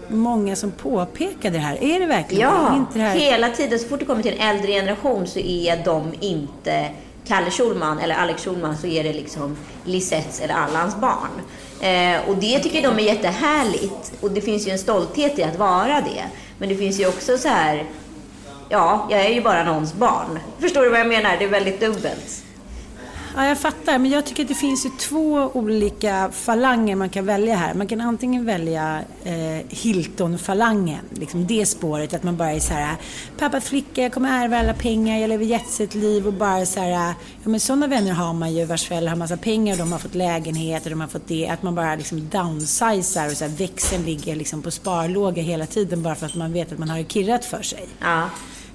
[0.07, 1.83] många som påpekade det här.
[1.83, 3.05] Är det verkligen ja, inte det?
[3.05, 3.79] Ja, hela tiden.
[3.79, 6.89] Så fort det kommer till en äldre generation så är de inte
[7.27, 11.41] Kalle Schulman eller Alex Schulman så är det liksom Lisettes eller Allans barn.
[11.81, 14.13] Eh, och det tycker de är jättehärligt.
[14.21, 16.23] Och det finns ju en stolthet i att vara det.
[16.57, 17.85] Men det finns ju också så här
[18.69, 20.39] ja, jag är ju bara någons barn.
[20.59, 21.35] Förstår du vad jag menar?
[21.39, 22.43] Det är väldigt dubbelt.
[23.37, 23.97] Ja, jag fattar.
[23.97, 27.73] Men jag tycker att det finns ju två olika falanger man kan välja här.
[27.73, 32.13] Man kan antingen välja eh, Hilton-falangen, liksom det spåret.
[32.13, 32.95] Att man bara är så här,
[33.39, 36.89] pappa, flicka, jag kommer ärva alla pengar, jag lever jetset-liv och bara så här,
[37.43, 40.15] ja men sådana vänner har man ju vars föräldrar har massa pengar, de har fått
[40.15, 41.47] lägenheter, de har fått det.
[41.47, 46.03] Att man bara liksom downsizar och så här, växeln ligger liksom på sparlåga hela tiden
[46.03, 47.87] bara för att man vet att man har kirrat för sig.
[47.99, 48.23] Ja.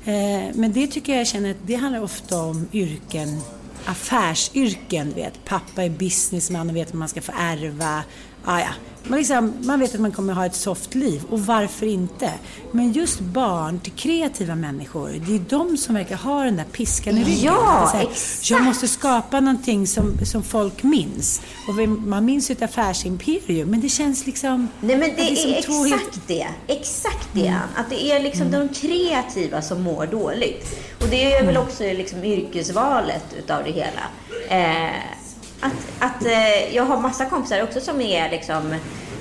[0.05, 3.41] Eh, men det tycker jag känner att det handlar ofta om yrken
[3.85, 5.13] affärsyrken.
[5.15, 5.45] Vet.
[5.45, 8.03] Pappa är businessman och vet hur man ska få ärva.
[8.45, 8.69] Ah, ja.
[9.05, 12.31] man, liksom, man vet att man kommer ha ett soft liv och varför inte?
[12.73, 17.19] Men just barn till kreativa människor, det är de som verkar ha den där piskan
[17.19, 17.45] i ryggen.
[17.45, 18.51] Ja, här, exakt.
[18.51, 21.43] Jag måste skapa någonting som, som folk minns.
[21.69, 24.69] Och man minns ju ett affärsimperium, men det känns liksom...
[24.81, 26.27] Nej, men det, det är, exakt helt...
[26.27, 26.49] det.
[26.67, 27.47] Exakt det.
[27.47, 27.61] Mm.
[27.77, 28.69] Att det är liksom mm.
[28.69, 30.81] de kreativa som mår dåligt.
[31.01, 31.69] Och det är väl mm.
[31.69, 34.03] också liksom yrkesvalet utav det hela.
[34.49, 35.20] Eh,
[35.61, 38.75] att, att eh, jag har massa kompisar också som är liksom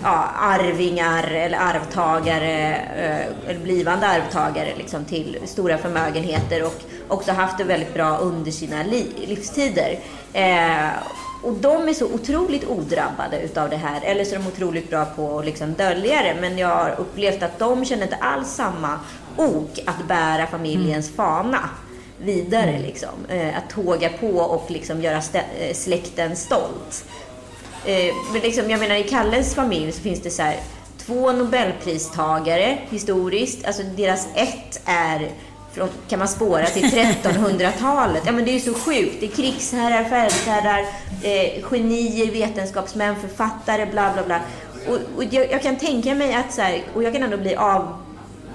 [0.03, 7.57] ja, arvingar eller arvtagare, eh, eller blivande arvtagare liksom, till stora förmögenheter och också haft
[7.57, 9.99] det väldigt bra under sina li livstider.
[10.33, 10.89] Eh,
[11.41, 15.05] och de är så otroligt odrabbade utav det här, eller så är de otroligt bra
[15.05, 16.35] på att liksom dölja det.
[16.41, 18.99] Men jag har upplevt att de känner inte alls samma
[19.37, 21.15] ok att bära familjens mm.
[21.15, 21.69] fana
[22.21, 22.69] vidare.
[22.69, 22.81] Mm.
[22.81, 23.25] Liksom.
[23.29, 27.05] Eh, att tåga på och liksom göra eh, släkten stolt.
[27.85, 30.59] Eh, men liksom, jag menar, i Kalles familj så finns det så här,
[30.97, 33.65] två nobelpristagare historiskt.
[33.65, 35.31] Alltså deras ett är
[35.71, 36.83] från, kan man spåra till
[37.23, 38.23] 1300-talet.
[38.25, 39.15] Ja, men det är ju så sjukt.
[39.19, 40.85] Det är krigsherrar, fältherrar,
[41.23, 44.39] eh, genier, vetenskapsmän, författare, bla bla bla.
[44.87, 47.55] Och, och jag, jag, kan tänka mig att så här, och jag kan ändå bli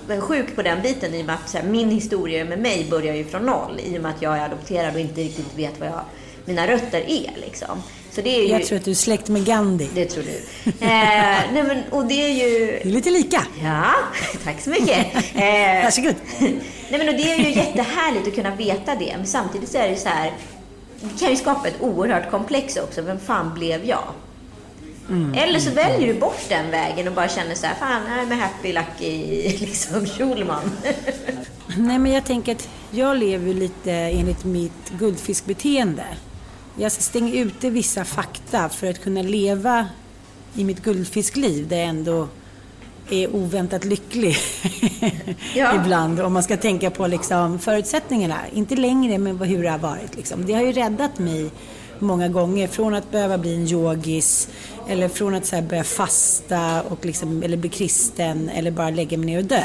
[0.05, 3.25] avundsjuk på den biten i och med att här, min historia med mig börjar ju
[3.25, 3.81] från noll.
[3.85, 6.01] I och med att jag är adopterad och inte riktigt vet vad jag,
[6.45, 7.31] mina rötter är.
[7.41, 7.83] Liksom.
[8.11, 8.49] Så det är ju...
[8.49, 9.89] Jag tror att du är släkt med Gandhi.
[9.95, 10.37] Det tror du.
[10.67, 10.73] Eh,
[11.53, 12.67] nej, men, och det är ju...
[12.67, 13.47] Det är lite lika.
[13.63, 13.91] Ja,
[14.45, 15.15] tack så mycket.
[15.35, 16.15] Eh, Varsågod.
[16.39, 19.15] nej, men, och det är ju jättehärligt att kunna veta det.
[19.17, 20.33] Men samtidigt så är det så här,
[21.01, 23.03] det kan ju skapa ett oerhört komplex också.
[23.03, 24.05] Vem fan blev jag?
[25.09, 25.35] Mm.
[25.35, 28.37] Eller så väljer du bort den vägen och bara känner så här, fan, jag är
[28.37, 30.71] happy lucky liksom Schulman.
[31.77, 36.05] Nej, men jag tänker att jag lever lite enligt mitt guldfiskbeteende.
[36.77, 39.87] Jag stänger ute vissa fakta för att kunna leva
[40.55, 42.29] i mitt guldfiskliv där jag ändå
[43.11, 44.37] är oväntat lycklig
[45.55, 45.75] ja.
[45.75, 46.21] ibland.
[46.21, 48.39] Om man ska tänka på liksom förutsättningarna.
[48.53, 50.17] Inte längre, men hur det har varit.
[50.17, 50.47] Liksom.
[50.47, 51.51] Det har ju räddat mig
[51.99, 54.49] många gånger från att behöva bli en yogis
[54.89, 59.27] eller från att så börja fasta och liksom, eller bli kristen eller bara lägga mig
[59.27, 59.65] ner och dö.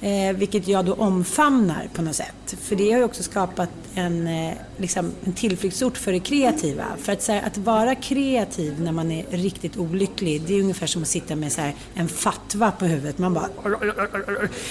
[0.00, 2.56] Eh, vilket jag då omfamnar på något sätt.
[2.62, 6.84] För det har ju också skapat en, eh, liksom, en tillflyktsort för det kreativa.
[6.98, 11.02] För att, här, att vara kreativ när man är riktigt olycklig, det är ungefär som
[11.02, 13.18] att sitta med så här, en fatwa på huvudet.
[13.18, 13.48] Man bara...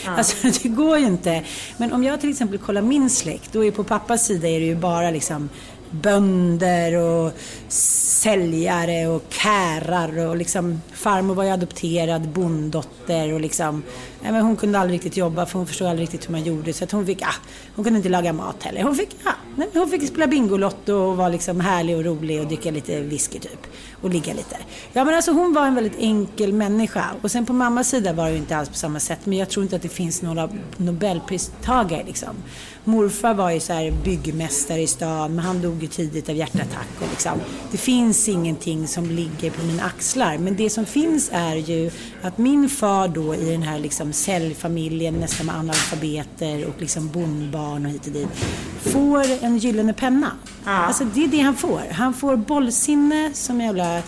[0.05, 0.11] Ja.
[0.17, 1.43] Alltså, det går ju inte.
[1.77, 4.65] Men om jag till exempel kollar min släkt, då är på pappas sida är det
[4.65, 5.49] ju bara liksom
[5.91, 7.31] bönder och
[7.67, 13.83] säljare och kärar och liksom farmor var ju adopterad bonddotter och liksom
[14.21, 16.73] Nej, men hon kunde aldrig riktigt jobba för hon förstod aldrig riktigt hur man gjorde
[16.73, 17.35] så att hon fick, ah,
[17.75, 18.83] hon kunde inte laga mat heller.
[18.83, 22.47] Hon fick, ah, ja, hon fick spela Bingolotto och vara liksom härlig och rolig och
[22.47, 23.67] dricka lite whisky typ
[24.01, 24.57] och ligga lite.
[24.93, 28.25] Ja men alltså hon var en väldigt enkel människa och sen på mammas sida var
[28.25, 30.49] det ju inte alls på samma sätt men jag tror inte att det finns några
[30.77, 32.35] nobelpristagare liksom.
[32.83, 36.87] Morfar var ju så här byggmästare i stan men han dog ju tidigt av hjärtattack
[37.01, 37.39] och liksom,
[37.71, 42.37] det finns ingenting som ligger på mina axlar men det som finns är ju att
[42.37, 47.91] min far då i den här liksom säljfamiljen nästan med analfabeter och liksom bondbarn och
[47.91, 48.29] hit och dit
[48.79, 50.31] får en gyllene penna.
[50.65, 50.71] Ja.
[50.71, 51.81] Alltså det är det han får.
[51.91, 54.01] Han får bollsinne som jävla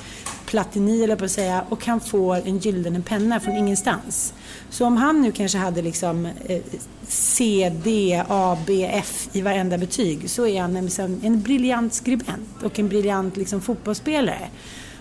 [0.45, 4.34] platini eller på att säga och han får en gyllene penna från ingenstans.
[4.69, 6.62] Så om han nu kanske hade liksom eh,
[7.08, 12.63] C, D, A, B, F i varenda betyg så är han liksom en briljant skribent
[12.63, 14.50] och en briljant liksom, fotbollsspelare.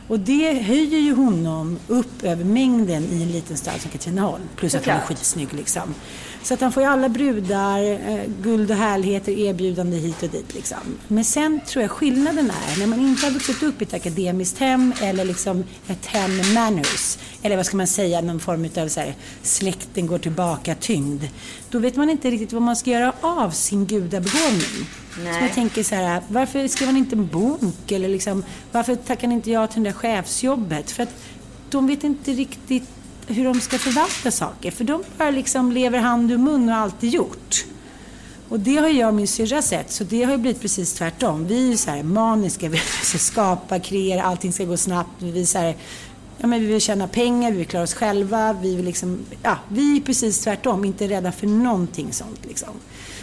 [0.09, 4.43] Och det höjer ju honom upp över mängden i en liten stad som Katrineholm.
[4.57, 5.95] Plus att han är skitsnygg liksom.
[6.43, 10.55] Så att han får ju alla brudar, eh, guld och härligheter erbjudande hit och dit.
[10.55, 10.79] Liksom.
[11.09, 14.59] Men sen tror jag skillnaden är när man inte har vuxit upp i ett akademiskt
[14.59, 17.19] hem eller liksom ett hem med manners.
[17.43, 21.25] Eller vad ska man säga, någon form av så här, släkten går tillbaka tyngd.
[21.71, 24.87] Då vet man inte riktigt vad man ska göra av sin gudabegåvning.
[25.25, 25.35] Nej.
[25.35, 27.93] Så jag tänker så här, varför skrev man inte en bok?
[27.93, 30.91] Eller liksom, varför tackar inte jag till det där chefsjobbet?
[30.91, 31.15] För att
[31.71, 32.89] de vet inte riktigt
[33.29, 34.71] hur de ska förvalta saker.
[34.71, 37.65] För de bara liksom lever hand ur mun och alltid gjort.
[38.49, 41.47] Och det har jag och min syrra sett, så det har ju blivit precis tvärtom.
[41.47, 45.11] Vi är så här maniska, vi ska skapa, kreera, allting ska gå snabbt.
[45.19, 45.77] Vi, är så här,
[46.39, 48.53] ja, men vi vill tjäna pengar, vi vill klara oss själva.
[48.63, 52.45] Vi, vill liksom, ja, vi är precis tvärtom, inte rädda för någonting sånt.
[52.49, 52.69] Liksom.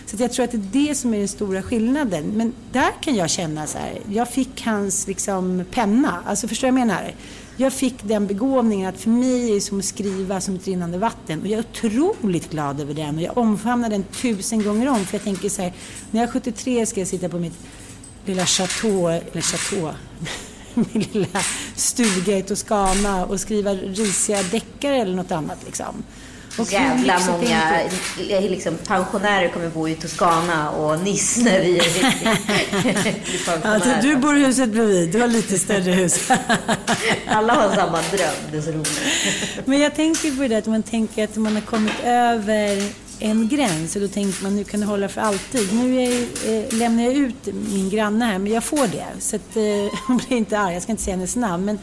[0.06, 2.26] Så jag tror att det är det som är den stora skillnaden.
[2.26, 6.24] Men där kan jag känna så här, jag fick hans liksom, penna.
[6.26, 7.13] Alltså förstår du vad jag menar?
[7.58, 10.98] Jag fick den begåvningen att för mig är det som att skriva som ett rinnande
[10.98, 11.41] vatten.
[11.41, 15.06] Och jag är otroligt glad över den och jag omfamnar den tusen gånger om.
[15.06, 15.74] För jag tänker så här,
[16.12, 17.58] när jag är 73 ska jag sitta på mitt
[18.26, 19.94] lilla chateau, eller chateau,
[20.74, 21.39] min lilla
[21.76, 26.04] stuga i Toscana och skriva risiga deckare eller något annat liksom.
[26.58, 27.82] Och Jävla många
[28.28, 34.02] liksom, pensionärer kommer bo i Toscana och Nice när vi blir pensionärer.
[34.02, 36.30] du bor i huset bredvid, du har lite större hus.
[37.28, 39.00] Alla har samma dröm, det är så roligt.
[39.65, 42.84] Men jag tänker på det att man tänker att man har kommit över
[43.20, 45.74] en gräns och då tänker man nu kan det hålla för alltid.
[45.74, 49.06] Nu är, eh, lämnar jag ut min granne här, men jag får det.
[49.20, 51.65] Så att, eh, hon blir inte arg, jag ska inte säga hennes namn.
[51.65, 51.80] Men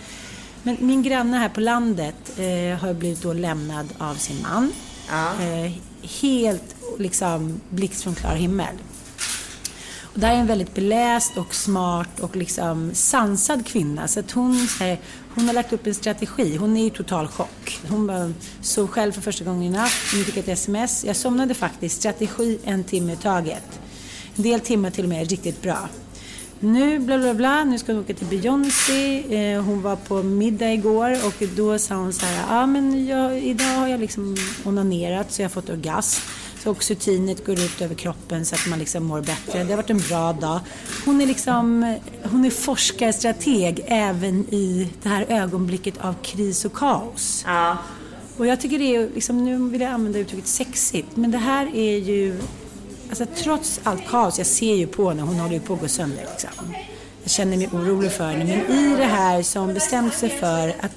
[0.63, 4.73] men min granne här på landet eh, har blivit då lämnad av sin man.
[5.09, 5.45] Ja.
[5.45, 5.73] Eh,
[6.21, 8.75] helt liksom blixt från klar himmel.
[10.03, 14.09] Och där är en väldigt beläst och smart och liksom sansad kvinna.
[14.09, 15.01] Så att hon, här,
[15.35, 16.57] hon har lagt upp en strategi.
[16.57, 17.81] Hon är i total chock.
[17.89, 19.93] Hon bara sov själv för första gången i natt.
[20.15, 21.05] Nu fick ett sms.
[21.05, 21.97] Jag somnade faktiskt.
[21.97, 23.81] Strategi en timme i taget.
[24.37, 25.89] En del timmar till och med riktigt bra
[26.63, 29.25] nu bla bla bla, nu ska hon åka till Beyoncé.
[29.37, 33.07] Eh, hon var på middag igår och då sa hon så här, ja ah, men
[33.07, 36.23] jag, idag har jag liksom onanerat så jag har fått orgasm.
[36.63, 39.65] Så oxytinet går ut över kroppen så att man liksom mår bättre.
[39.65, 40.61] Det har varit en bra dag.
[41.05, 47.45] Hon är liksom, hon är forskarstrateg även i det här ögonblicket av kris och kaos.
[47.47, 47.77] Ja.
[48.37, 51.77] Och jag tycker det är, liksom, nu vill jag använda uttrycket sexigt, men det här
[51.77, 52.41] är ju
[53.13, 55.89] Alltså trots allt kaos, jag ser ju på henne, hon håller ju på att gå
[55.89, 56.75] sönder liksom.
[57.23, 58.45] Jag känner mig orolig för henne.
[58.45, 60.93] Men i det här så har hon bestämt sig för att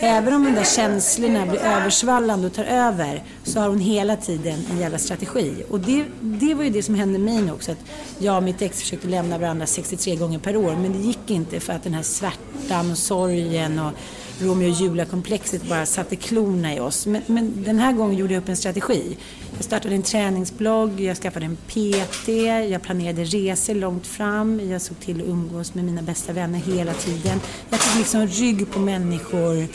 [0.00, 4.66] även om de där känslorna blir översvallande och tar över så har hon hela tiden
[4.70, 5.64] en jävla strategi.
[5.70, 7.72] Och det, det var ju det som hände mig nu också.
[7.72, 7.84] Att
[8.18, 11.60] jag och mitt ex försökte lämna varandra 63 gånger per år men det gick inte
[11.60, 13.92] för att den här svärtan och sorgen och
[14.40, 17.06] Romeo och Julia-komplexet bara satte klorna i oss.
[17.06, 19.16] Men, men, den här gången gjorde jag upp en strategi.
[19.56, 22.28] Jag startade en träningsblogg, jag skaffade en PT,
[22.70, 26.92] jag planerade resor långt fram, jag såg till att umgås med mina bästa vänner hela
[26.92, 27.40] tiden.
[27.70, 29.66] Jag tog liksom rygg på människor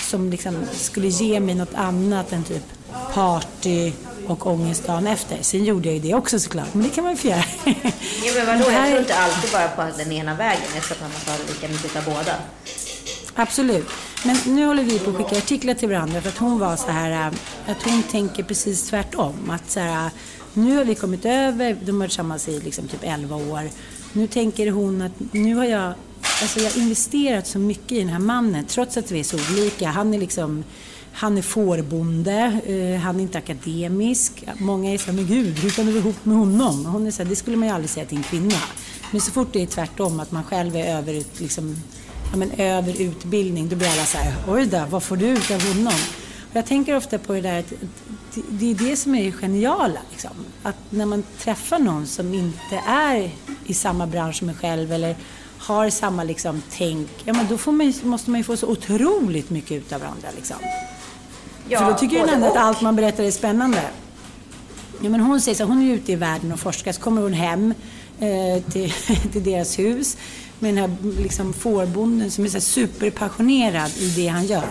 [0.00, 2.64] som liksom skulle ge mig något annat än typ
[3.14, 3.92] party
[4.26, 5.38] och ångest dagen efter.
[5.40, 7.44] Sen gjorde jag ju det också såklart, men det kan man ju få göra.
[7.64, 10.62] Jo men vadå, jag tror inte alltid bara på den ena vägen.
[10.74, 12.34] Jag tror att man måste ha lika mycket av båda.
[13.34, 13.86] Absolut.
[14.24, 16.90] Men nu håller vi på att skicka artiklar till varandra för att hon var så
[16.90, 19.50] här, äh, att hon tänker precis tvärtom.
[19.50, 20.12] Att så här, äh,
[20.54, 23.70] nu har vi kommit över, de har varit tillsammans i liksom typ 11 år.
[24.12, 25.94] Nu tänker hon att nu har jag,
[26.42, 29.36] alltså jag har investerat så mycket i den här mannen trots att vi är så
[29.52, 29.88] olika.
[29.88, 30.64] Han är liksom
[31.12, 34.44] han är fårbonde, eh, han är inte akademisk.
[34.58, 36.86] Många är så här, men gud, hur kan du vara ihop med honom?
[36.86, 38.58] Hon är såhär, det skulle man ju aldrig säga till en kvinna.
[39.10, 41.76] Men så fort det är tvärtom, att man själv är över, liksom,
[42.30, 45.50] ja, men över utbildning, då blir alla så här, oj då, vad får du ut
[45.50, 45.98] av honom?
[46.50, 47.72] Och jag tänker ofta på det där att
[48.48, 50.00] det är det som är det geniala.
[50.10, 50.30] Liksom.
[50.62, 53.30] Att när man träffar någon som inte är
[53.66, 55.16] i samma bransch som en själv eller
[55.58, 59.72] har samma liksom, tänk, ja men då man, måste man ju få så otroligt mycket
[59.72, 60.28] ut av varandra.
[60.36, 60.56] Liksom.
[61.68, 63.82] Ja, För då tycker ju den att allt man berättar är spännande.
[65.00, 67.32] Ja, men hon säger så hon är ute i världen och forskar, så kommer hon
[67.32, 67.74] hem
[68.20, 68.92] Eh, till,
[69.32, 70.16] till deras hus
[70.58, 74.64] med den här liksom, fårbonden som är så superpassionerad i det han gör.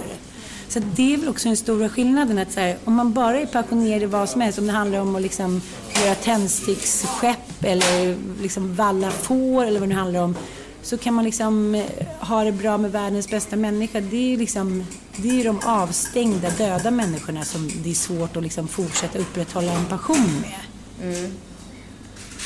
[0.67, 3.45] Så det är väl också den stora skillnaden att så här, om man bara är
[3.45, 5.62] passionerad i vad som helst, om det handlar om att liksom
[6.03, 10.35] göra tändsticksskepp eller liksom valla får eller vad det handlar om,
[10.81, 11.83] så kan man liksom
[12.19, 13.99] ha det bra med världens bästa människa.
[13.99, 14.85] Det är liksom,
[15.15, 19.85] det är de avstängda, döda människorna som det är svårt att liksom fortsätta upprätthålla en
[19.85, 20.59] passion med.
[21.13, 21.31] Mm.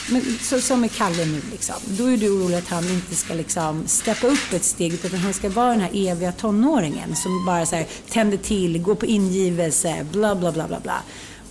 [0.09, 1.75] Men så, som med Kalle nu liksom.
[1.85, 5.33] Då är du orolig att han inte ska liksom steppa upp ett steg utan han
[5.33, 10.05] ska vara den här eviga tonåringen som bara så här, tänder till, går på ingivelse,
[10.11, 11.03] bla bla bla bla bla.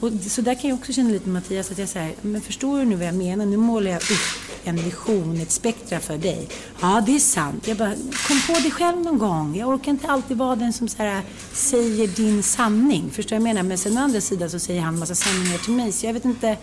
[0.03, 2.85] Och så där kan jag också känna lite Mattias, att jag säger, men förstår du
[2.85, 3.47] nu vad jag menar?
[3.47, 6.49] Nu målar jag upp en vision, ett spektra för dig.
[6.81, 7.69] Ja, det är sant.
[7.69, 7.95] Jag bara,
[8.29, 9.57] kom på det själv någon gång.
[9.57, 13.11] Jag orkar inte alltid vara den som så här, säger din sanning.
[13.11, 13.69] Förstår du vad jag menar?
[13.69, 15.93] Men sen å andra sidan så säger han en massa sanningar till mig.
[15.93, 16.57] Så jag vet inte,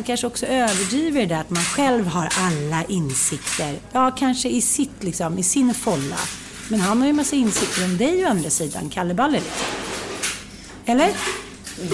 [0.00, 3.78] man kanske också överdriver det där att man själv har alla insikter.
[3.92, 6.16] Ja, kanske i sitt liksom, i sin folla.
[6.68, 9.66] Men han har ju massa insikter om dig å andra sidan, Kalle Balle liksom.
[10.86, 11.10] Eller?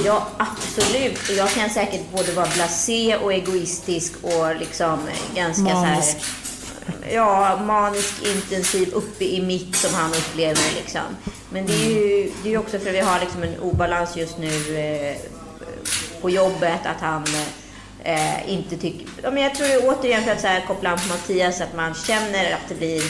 [0.05, 1.29] Ja, absolut.
[1.29, 4.99] Och jag kan säkert både vara blasé och egoistisk och liksom
[5.35, 6.19] ganska Manisk.
[6.21, 7.15] så här...
[7.15, 11.03] Ja, manisk, intensiv, uppe i mitt som han upplever liksom.
[11.51, 14.39] Men det är ju det är också för att vi har liksom en obalans just
[14.39, 15.17] nu eh,
[16.21, 17.66] på jobbet, att han eh,
[18.47, 19.07] inte tycker...
[19.23, 21.77] Ja, men jag tror det återigen för att så här, koppla an på Mattias, att
[21.77, 23.03] man känner att det blir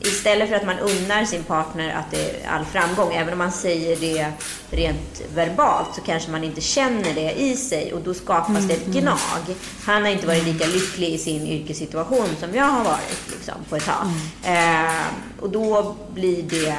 [0.00, 3.52] istället för att man unnar sin partner att det är all framgång, även om man
[3.52, 4.32] säger det
[4.70, 8.86] rent verbalt, så kanske man inte känner det i sig och då skapas det ett
[8.86, 9.56] gnag.
[9.84, 13.76] Han har inte varit lika lycklig i sin yrkessituation som jag har varit liksom, på
[13.76, 14.06] ett tag.
[14.44, 15.06] Eh,
[15.40, 16.76] och då blir det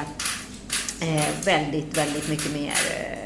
[1.00, 3.17] eh, väldigt, väldigt mycket mer eh,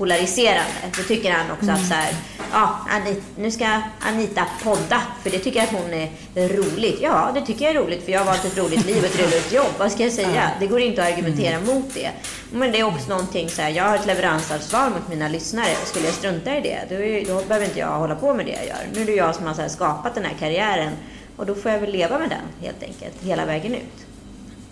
[0.00, 0.80] polariserande.
[0.96, 2.14] Då tycker han också att så här,
[2.52, 6.98] ja, Anita, nu ska Anita podda, för det tycker jag att hon är roligt.
[7.02, 9.20] Ja, det tycker jag är roligt, för jag har valt ett roligt liv och ett
[9.20, 9.72] roligt jobb.
[9.78, 10.50] Vad ska jag säga?
[10.60, 12.10] Det går inte att argumentera mot det.
[12.52, 15.74] Men det är också någonting så här, jag har ett leveransansvar mot mina lyssnare.
[15.84, 18.52] Skulle jag strunta i det, då, är, då behöver inte jag hålla på med det
[18.52, 18.86] jag gör.
[18.94, 20.92] Nu är det jag som har skapat den här karriären
[21.36, 24.09] och då får jag väl leva med den helt enkelt, hela vägen ut.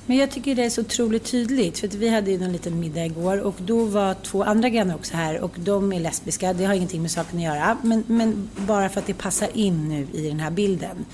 [0.09, 1.79] Men jag tycker det är så otroligt tydligt.
[1.79, 4.95] För att vi hade ju en liten middag igår och då var två andra grannar
[4.95, 6.53] också här och de är lesbiska.
[6.53, 7.79] Det har ingenting med saken att göra.
[7.83, 11.07] Men, men bara för att det passar in nu i den här bilden.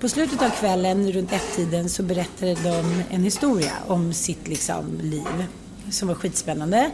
[0.00, 5.44] På slutet av kvällen, runt ett-tiden, så berättade de en historia om sitt liksom, liv.
[5.90, 6.90] Som var skitspännande.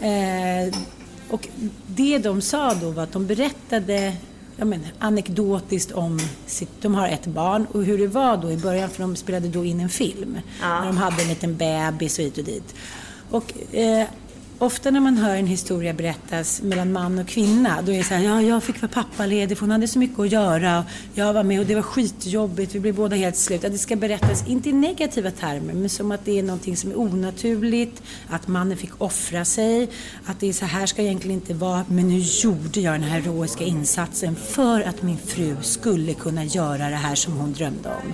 [0.00, 0.74] Eh,
[1.30, 1.48] och
[1.86, 4.12] det de sa då var att de berättade
[4.56, 8.56] ja, men, anekdotiskt om sitt, de har ett barn och hur det var då i
[8.56, 10.40] början för de spelade då in en film.
[10.60, 10.80] Ja.
[10.80, 12.74] När de hade en liten bebis och hit och dit.
[13.30, 14.06] Och eh,
[14.58, 18.14] ofta när man hör en historia berättas mellan man och kvinna då är det så
[18.14, 20.84] här, ja jag fick vara pappaledig för hon hade så mycket att göra.
[21.14, 23.64] Jag var med och det var skitjobbigt, vi blev båda helt slut.
[23.64, 26.90] Att det ska berättas, inte i negativa termer, men som att det är någonting som
[26.90, 29.88] är onaturligt, att mannen fick offra sig,
[30.24, 33.20] att det är så här ska egentligen inte vara, men nu gjorde jag den här
[33.20, 38.12] heroiska insatsen för att min fru skulle kunna göra det här som hon drömde om.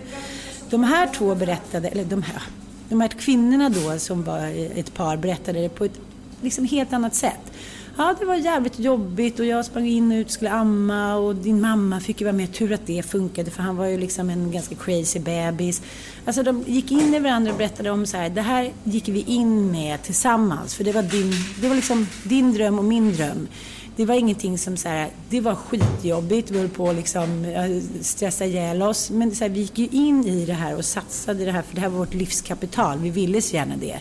[0.71, 2.43] De här två berättade, eller de här,
[2.89, 4.39] de här kvinnorna då som var
[4.79, 6.01] ett par berättade det på ett
[6.43, 7.53] liksom helt annat sätt.
[7.97, 11.35] Ja, det var jävligt jobbigt och jag sprang in och ut och skulle amma och
[11.35, 12.53] din mamma fick ju vara med.
[12.53, 15.83] Tur att det funkade för han var ju liksom en ganska crazy bebis.
[16.27, 19.21] Alltså de gick in i varandra och berättade om så här, det här gick vi
[19.21, 23.49] in med tillsammans för det var din, det var liksom din dröm och min dröm.
[23.97, 27.83] Det var ingenting som så här, det var skitjobbigt, vi höll på att liksom eh,
[28.01, 29.11] stressa ihjäl oss.
[29.11, 31.63] Men så här, vi gick ju in i det här och satsade i det här
[31.63, 32.99] för det här var vårt livskapital.
[32.99, 33.99] Vi ville så gärna det.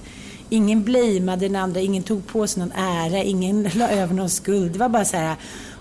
[0.53, 4.71] Ingen blameade den andra, ingen tog på sig någon ära, ingen la över någon skuld.
[4.71, 5.35] Det var bara så här,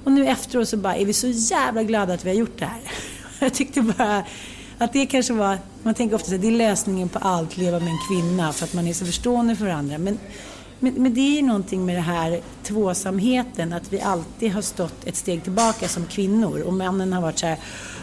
[0.04, 2.64] och nu efteråt så bara är vi så jävla glada att vi har gjort det
[2.64, 2.80] här.
[3.38, 4.24] Jag tyckte bara
[4.78, 7.88] att det kanske var, man tänker ofta att det är lösningen på allt, leva med
[7.88, 9.98] en kvinna, för att man är så förstående för varandra.
[9.98, 10.18] Men,
[10.80, 15.06] men, men det är ju någonting med det här tvåsamheten, att vi alltid har stått
[15.06, 17.58] ett steg tillbaka som kvinnor och männen har varit så här,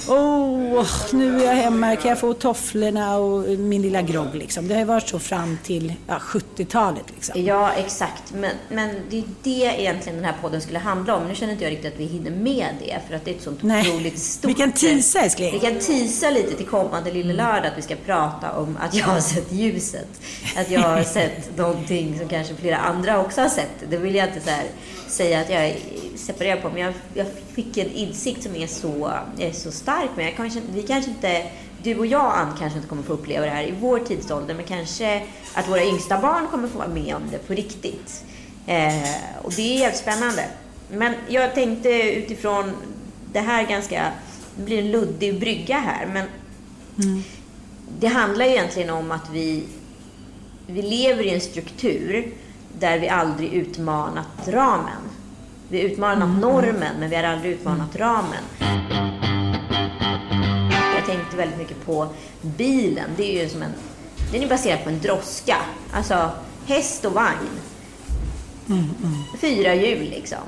[0.08, 4.68] åh, nu är jag hemma, kan jag få tofflorna och min lilla grogg liksom.
[4.68, 7.44] Det har ju varit så fram till ja, 70-talet liksom.
[7.44, 8.34] Ja, exakt.
[8.34, 11.28] Men, men det är det egentligen den här podden skulle handla om.
[11.28, 13.44] Nu känner inte jag riktigt att vi hinner med det, för att det är ett
[13.44, 13.90] sånt Nej.
[13.90, 14.52] otroligt stort...
[14.52, 15.54] Vi kan teasa, älskling.
[15.54, 19.06] Vi kan teasa lite till kommande lille lördag, att vi ska prata om att jag
[19.06, 20.22] har sett ljuset.
[20.58, 23.90] Att jag har sett någonting som kanske flera andra också har sett.
[23.90, 24.64] Det vill jag inte
[25.08, 25.78] säga att jag är
[26.16, 30.10] separerad på, men jag, jag fick en insikt som är så, är så stark.
[30.16, 31.46] Men jag kanske, vi kanske inte,
[31.84, 34.66] du och jag Ann, kanske inte kommer få uppleva det här i vår tidsålder, men
[34.66, 38.24] kanske att våra yngsta barn kommer få vara med om det på riktigt.
[38.66, 40.46] Eh, och det är jävligt spännande.
[40.92, 42.74] Men jag tänkte utifrån
[43.34, 44.12] det här ganska,
[44.56, 46.28] det blir en luddig brygga här, men
[48.00, 49.64] det handlar ju egentligen om att vi,
[50.68, 52.34] vi lever i en struktur
[52.80, 55.02] där vi aldrig utmanat ramen.
[55.70, 58.44] Vi har utmanat normen, men vi har aldrig utmanat ramen.
[60.96, 62.08] Jag tänkte väldigt mycket på
[62.42, 63.10] bilen.
[63.18, 63.74] Det är ju som en,
[64.32, 65.58] den är baserad på en droska.
[65.94, 66.32] Alltså
[66.66, 67.50] häst och vagn.
[69.42, 70.40] Fyra hjul liksom.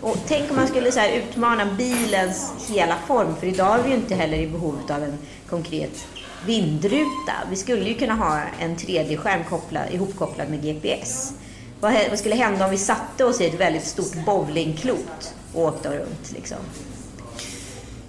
[0.00, 3.36] Och tänk om man skulle så utmana bilens hela form.
[3.36, 5.18] För idag är vi ju inte heller i behov av en
[5.48, 6.06] konkret
[6.46, 7.32] vindruta.
[7.50, 11.32] Vi skulle ju kunna ha en 3D-skärm kopplad, ihopkopplad med GPS.
[11.80, 15.88] Vad, vad skulle hända om vi satte oss i ett väldigt stort bowlingklot och åkte
[15.88, 16.58] runt liksom?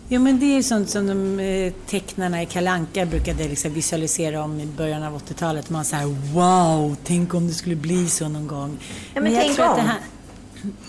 [0.10, 4.60] Ja men det är sånt som de eh, tecknarna i Kalanka brukade liksom visualisera om
[4.60, 5.70] i början av 80-talet.
[5.70, 8.78] Man säger wow, tänk om det skulle bli så någon gång.
[9.14, 9.80] Ja, men jag tänk om.
[9.80, 10.00] här,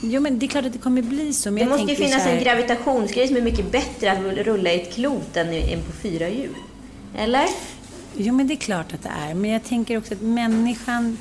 [0.00, 1.50] Jo men det är klart att det kommer bli så.
[1.50, 4.80] Men Det måste ju finnas här, en gravitationsgrej som är mycket bättre att rulla i
[4.80, 6.54] ett klot än, än på fyra hjul.
[7.16, 7.46] Eller?
[8.16, 9.34] Jo men det är klart att det är.
[9.34, 11.18] Men jag tänker också att människan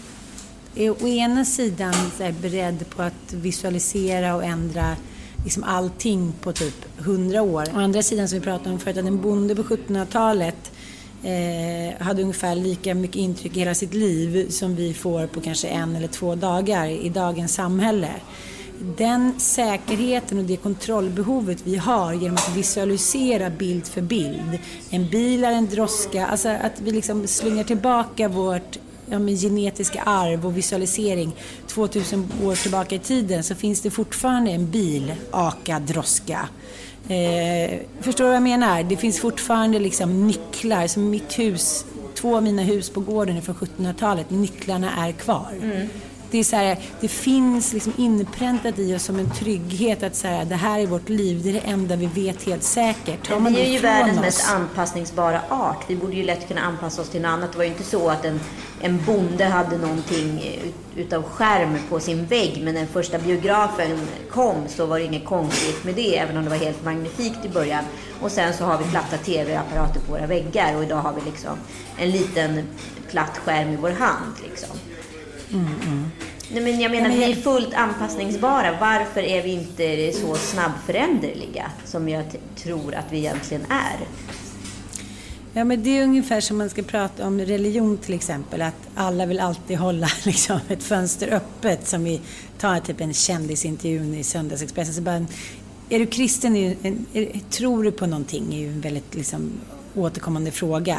[0.77, 4.95] är å ena sidan är beredd på att visualisera och ändra
[5.43, 7.69] liksom allting på typ 100 år.
[7.75, 10.71] Å andra sidan som vi pratade om förut, att en bonde på 1700-talet
[11.23, 15.67] eh, hade ungefär lika mycket intryck i hela sitt liv som vi får på kanske
[15.67, 18.11] en eller två dagar i dagens samhälle.
[18.97, 24.59] Den säkerheten och det kontrollbehovet vi har genom att visualisera bild för bild.
[24.89, 28.77] En bil är en droska, alltså att vi liksom slungar tillbaka vårt
[29.09, 31.35] ja, men genetiska arv och visualisering
[31.67, 36.49] 2000 år tillbaka i tiden så finns det fortfarande en bil, aka droska.
[37.09, 38.83] Eh, förstår du vad jag menar?
[38.83, 40.87] Det finns fortfarande liksom nycklar.
[40.87, 41.85] Som mitt hus,
[42.15, 44.29] två av mina hus på gården är från 1700-talet.
[44.29, 45.53] Nycklarna är kvar.
[45.61, 45.87] Mm.
[46.31, 50.27] Det, är så här, det finns liksom inpräntat i oss som en trygghet att så
[50.27, 53.27] här, det här är vårt liv, det är det enda vi vet helt säkert.
[53.27, 54.23] Tar vi är ju världens oss...
[54.23, 55.85] mest anpassningsbara art.
[55.87, 57.51] Vi borde ju lätt kunna anpassa oss till något annat.
[57.51, 58.39] Det var ju inte så att en,
[58.81, 60.59] en bonde hade någonting
[60.95, 62.61] utav skärm på sin vägg.
[62.63, 63.99] Men när första biografen
[64.31, 67.49] kom så var det inget konstigt med det, även om det var helt magnifikt i
[67.49, 67.83] början.
[68.21, 71.57] Och sen så har vi platta tv-apparater på våra väggar och idag har vi liksom
[71.97, 72.63] en liten
[73.09, 74.33] platt skärm i vår hand.
[74.43, 74.69] Liksom.
[75.53, 76.11] Mm, mm.
[76.51, 78.77] Nej, men jag menar, vi är fullt anpassningsbara.
[78.79, 82.23] Varför är vi inte så snabbföränderliga som jag
[82.55, 84.07] tror att vi egentligen är?
[85.53, 88.61] Ja, men det är ungefär som man ska prata om religion till exempel.
[88.61, 91.87] Att alla vill alltid hålla liksom, ett fönster öppet.
[91.87, 92.21] Som vi
[92.59, 94.93] tar typ en kändisintervju i Söndagsexpressen.
[94.93, 95.25] Så bara,
[95.89, 96.75] är du kristen, är,
[97.13, 98.53] är, tror du på någonting?
[98.53, 99.51] är ju en väldigt liksom,
[99.97, 100.97] återkommande fråga.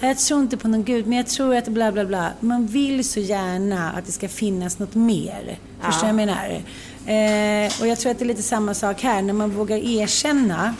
[0.00, 2.30] Jag tror inte på någon gud, men jag tror att bla bla bla.
[2.40, 5.58] Man vill så gärna att det ska finnas något mer.
[5.80, 5.86] Ja.
[5.86, 6.62] Förstår du vad jag menar?
[7.06, 9.22] Eh, och jag tror att det är lite samma sak här.
[9.22, 10.74] När man vågar erkänna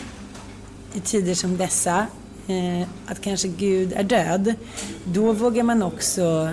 [0.95, 2.07] i tider som dessa
[2.47, 4.55] eh, att kanske Gud är död.
[5.05, 6.51] Då vågar man också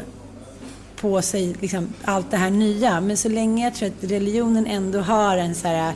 [0.96, 3.02] på sig liksom, allt det här nya.
[3.02, 5.94] Men så länge jag tror att religionen ändå har en så här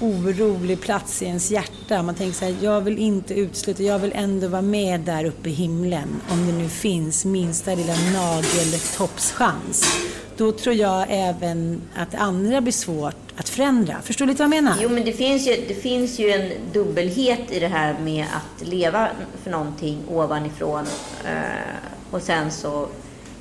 [0.00, 2.02] orolig plats i ens hjärta.
[2.02, 5.48] Man tänker så här, jag vill inte utesluta, jag vill ändå vara med där uppe
[5.48, 6.20] i himlen.
[6.30, 9.98] Om det nu finns minsta lilla nageltoppschans.
[10.36, 14.02] Då tror jag även att andra blir svårt att förändra.
[14.02, 14.78] Förstår du lite vad jag menar?
[14.82, 18.68] Jo, men det finns, ju, det finns ju en dubbelhet i det här med att
[18.68, 19.08] leva
[19.42, 20.86] för någonting ovanifrån
[21.24, 22.88] eh, och sen så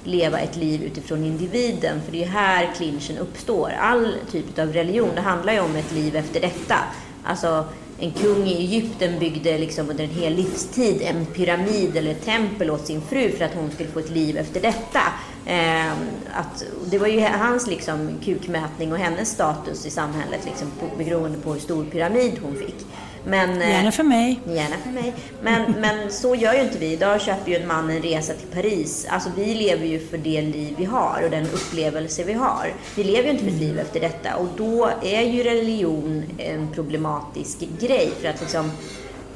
[0.08, 2.02] leva ett liv utifrån individen.
[2.06, 3.72] För det är här clinchen uppstår.
[3.80, 6.76] All typ av religion, det handlar ju om ett liv efter detta.
[7.24, 7.66] Alltså,
[8.00, 12.72] en kung i Egypten byggde liksom under en hel livstid en pyramid eller ett tempel
[12.72, 15.02] åt sin fru för att hon skulle få ett liv efter detta.
[15.46, 15.92] Eh,
[16.34, 21.38] att, det var ju hans liksom, kukmätning och hennes status i samhället liksom, på, beroende
[21.38, 22.86] på hur stor pyramid hon fick.
[23.28, 24.40] Men, eh, gärna för mig.
[24.48, 25.14] Gärna för mig.
[25.42, 26.92] Men, men så gör ju inte vi.
[26.92, 29.08] Idag köper ju en man en resa till Paris.
[29.10, 32.74] Alltså vi lever ju för det liv vi har och den upplevelse vi har.
[32.96, 34.36] Vi lever ju inte för ett liv efter detta.
[34.36, 38.12] Och då är ju religion en problematisk grej.
[38.22, 38.72] För att liksom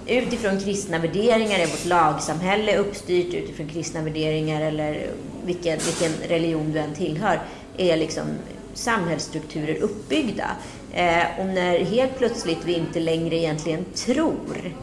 [0.07, 5.07] utifrån kristna värderingar är vårt lagsamhälle uppstyrt utifrån kristna värderingar eller
[5.45, 7.41] vilken, vilken religion du än tillhör,
[7.77, 8.23] är liksom
[8.73, 10.51] samhällsstrukturer uppbyggda.
[10.93, 14.73] Eh, och när helt plötsligt vi inte längre egentligen tror,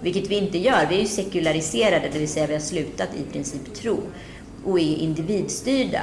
[0.00, 3.32] vilket vi inte gör, vi är ju sekulariserade, det vill säga vi har slutat i
[3.32, 4.00] princip tro
[4.64, 6.02] och är individstyrda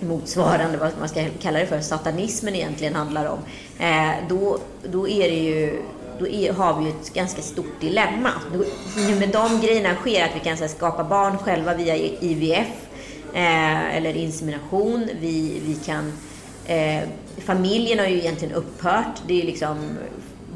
[0.00, 3.38] motsvarande vad man ska kalla det för, satanismen egentligen handlar om,
[3.78, 4.58] eh, då,
[4.92, 5.82] då är det ju
[6.18, 8.30] då är, har vi ju ett ganska stort dilemma.
[8.52, 8.58] Då,
[9.18, 12.68] med de grejerna sker att vi kan här, skapa barn själva via IVF
[13.34, 15.08] eh, eller insemination.
[15.20, 16.12] Vi, vi kan
[16.70, 17.02] Eh,
[17.38, 19.22] familjen har ju egentligen upphört.
[19.26, 19.98] Det är liksom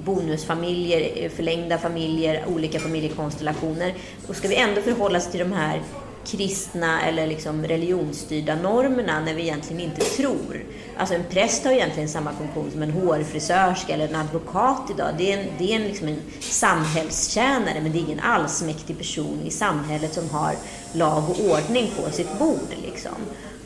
[0.04, 3.94] bonusfamiljer, eh, förlängda familjer, olika familjekonstellationer.
[4.26, 5.82] Och ska vi ändå förhålla oss till de här
[6.26, 10.64] kristna eller liksom religionsstyrda normerna när vi egentligen inte tror.
[10.96, 15.08] Alltså en präst har egentligen samma funktion som en hårfrisörska eller en advokat idag.
[15.18, 19.42] Det är en, det är en, liksom en samhällstjänare men det är ingen allsmäktig person
[19.46, 20.54] i samhället som har
[20.92, 22.74] lag och ordning på sitt bord.
[22.82, 23.14] Liksom.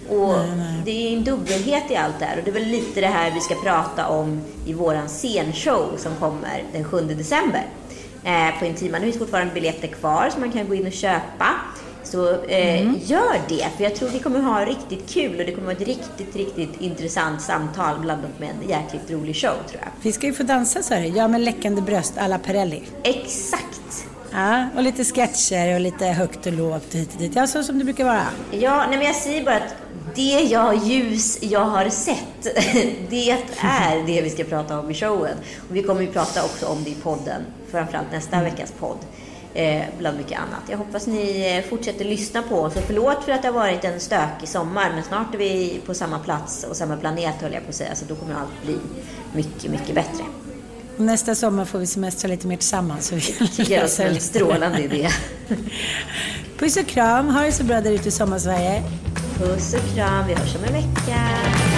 [0.08, 0.82] Och nej, nej.
[0.84, 2.38] Det är en dubbelhet i allt det här.
[2.38, 6.14] Och det är väl lite det här vi ska prata om i våran scenshow som
[6.14, 7.66] kommer den 7 december.
[8.24, 8.98] Eh, på Intima.
[8.98, 11.54] Nu finns fortfarande biljetter kvar som man kan gå in och köpa.
[12.04, 12.94] Så eh, mm.
[13.04, 15.86] gör det, för jag tror vi kommer ha riktigt kul och det kommer vara ett
[15.86, 19.90] riktigt, riktigt intressant samtal blandat med en jäkligt rolig show tror jag.
[20.02, 22.82] Vi ska ju få dansa så här, jag med läckande bröst alla Perrelli.
[23.02, 24.07] Exakt!
[24.32, 27.32] Ja, och lite sketcher och lite högt och lågt hit och dit.
[27.34, 28.26] Ja, så som det brukar vara.
[28.50, 29.74] Ja, nej men jag säger bara att
[30.14, 32.42] det jag ljus jag har sett,
[33.10, 35.36] det är det vi ska prata om i showen.
[35.68, 38.50] Och vi kommer ju prata också om det i podden, framförallt nästa mm.
[38.50, 38.98] veckas podd.
[39.54, 40.62] Eh, bland mycket annat.
[40.70, 43.84] Jag hoppas ni eh, fortsätter lyssna på oss och förlåt för att det har varit
[43.84, 47.62] en stökig sommar men snart är vi på samma plats och samma planet höll jag
[47.62, 48.78] på att säga så då kommer allt bli
[49.34, 50.24] mycket, mycket bättre.
[50.98, 53.06] Nästa sommar får vi semestra lite mer tillsammans.
[53.06, 55.08] Så vi tycker jag är en strålande idé.
[56.58, 58.82] Puss och kram, ha det så bra där ute i sommarsverige.
[59.38, 61.77] Puss och kram, vi hörs om en vecka.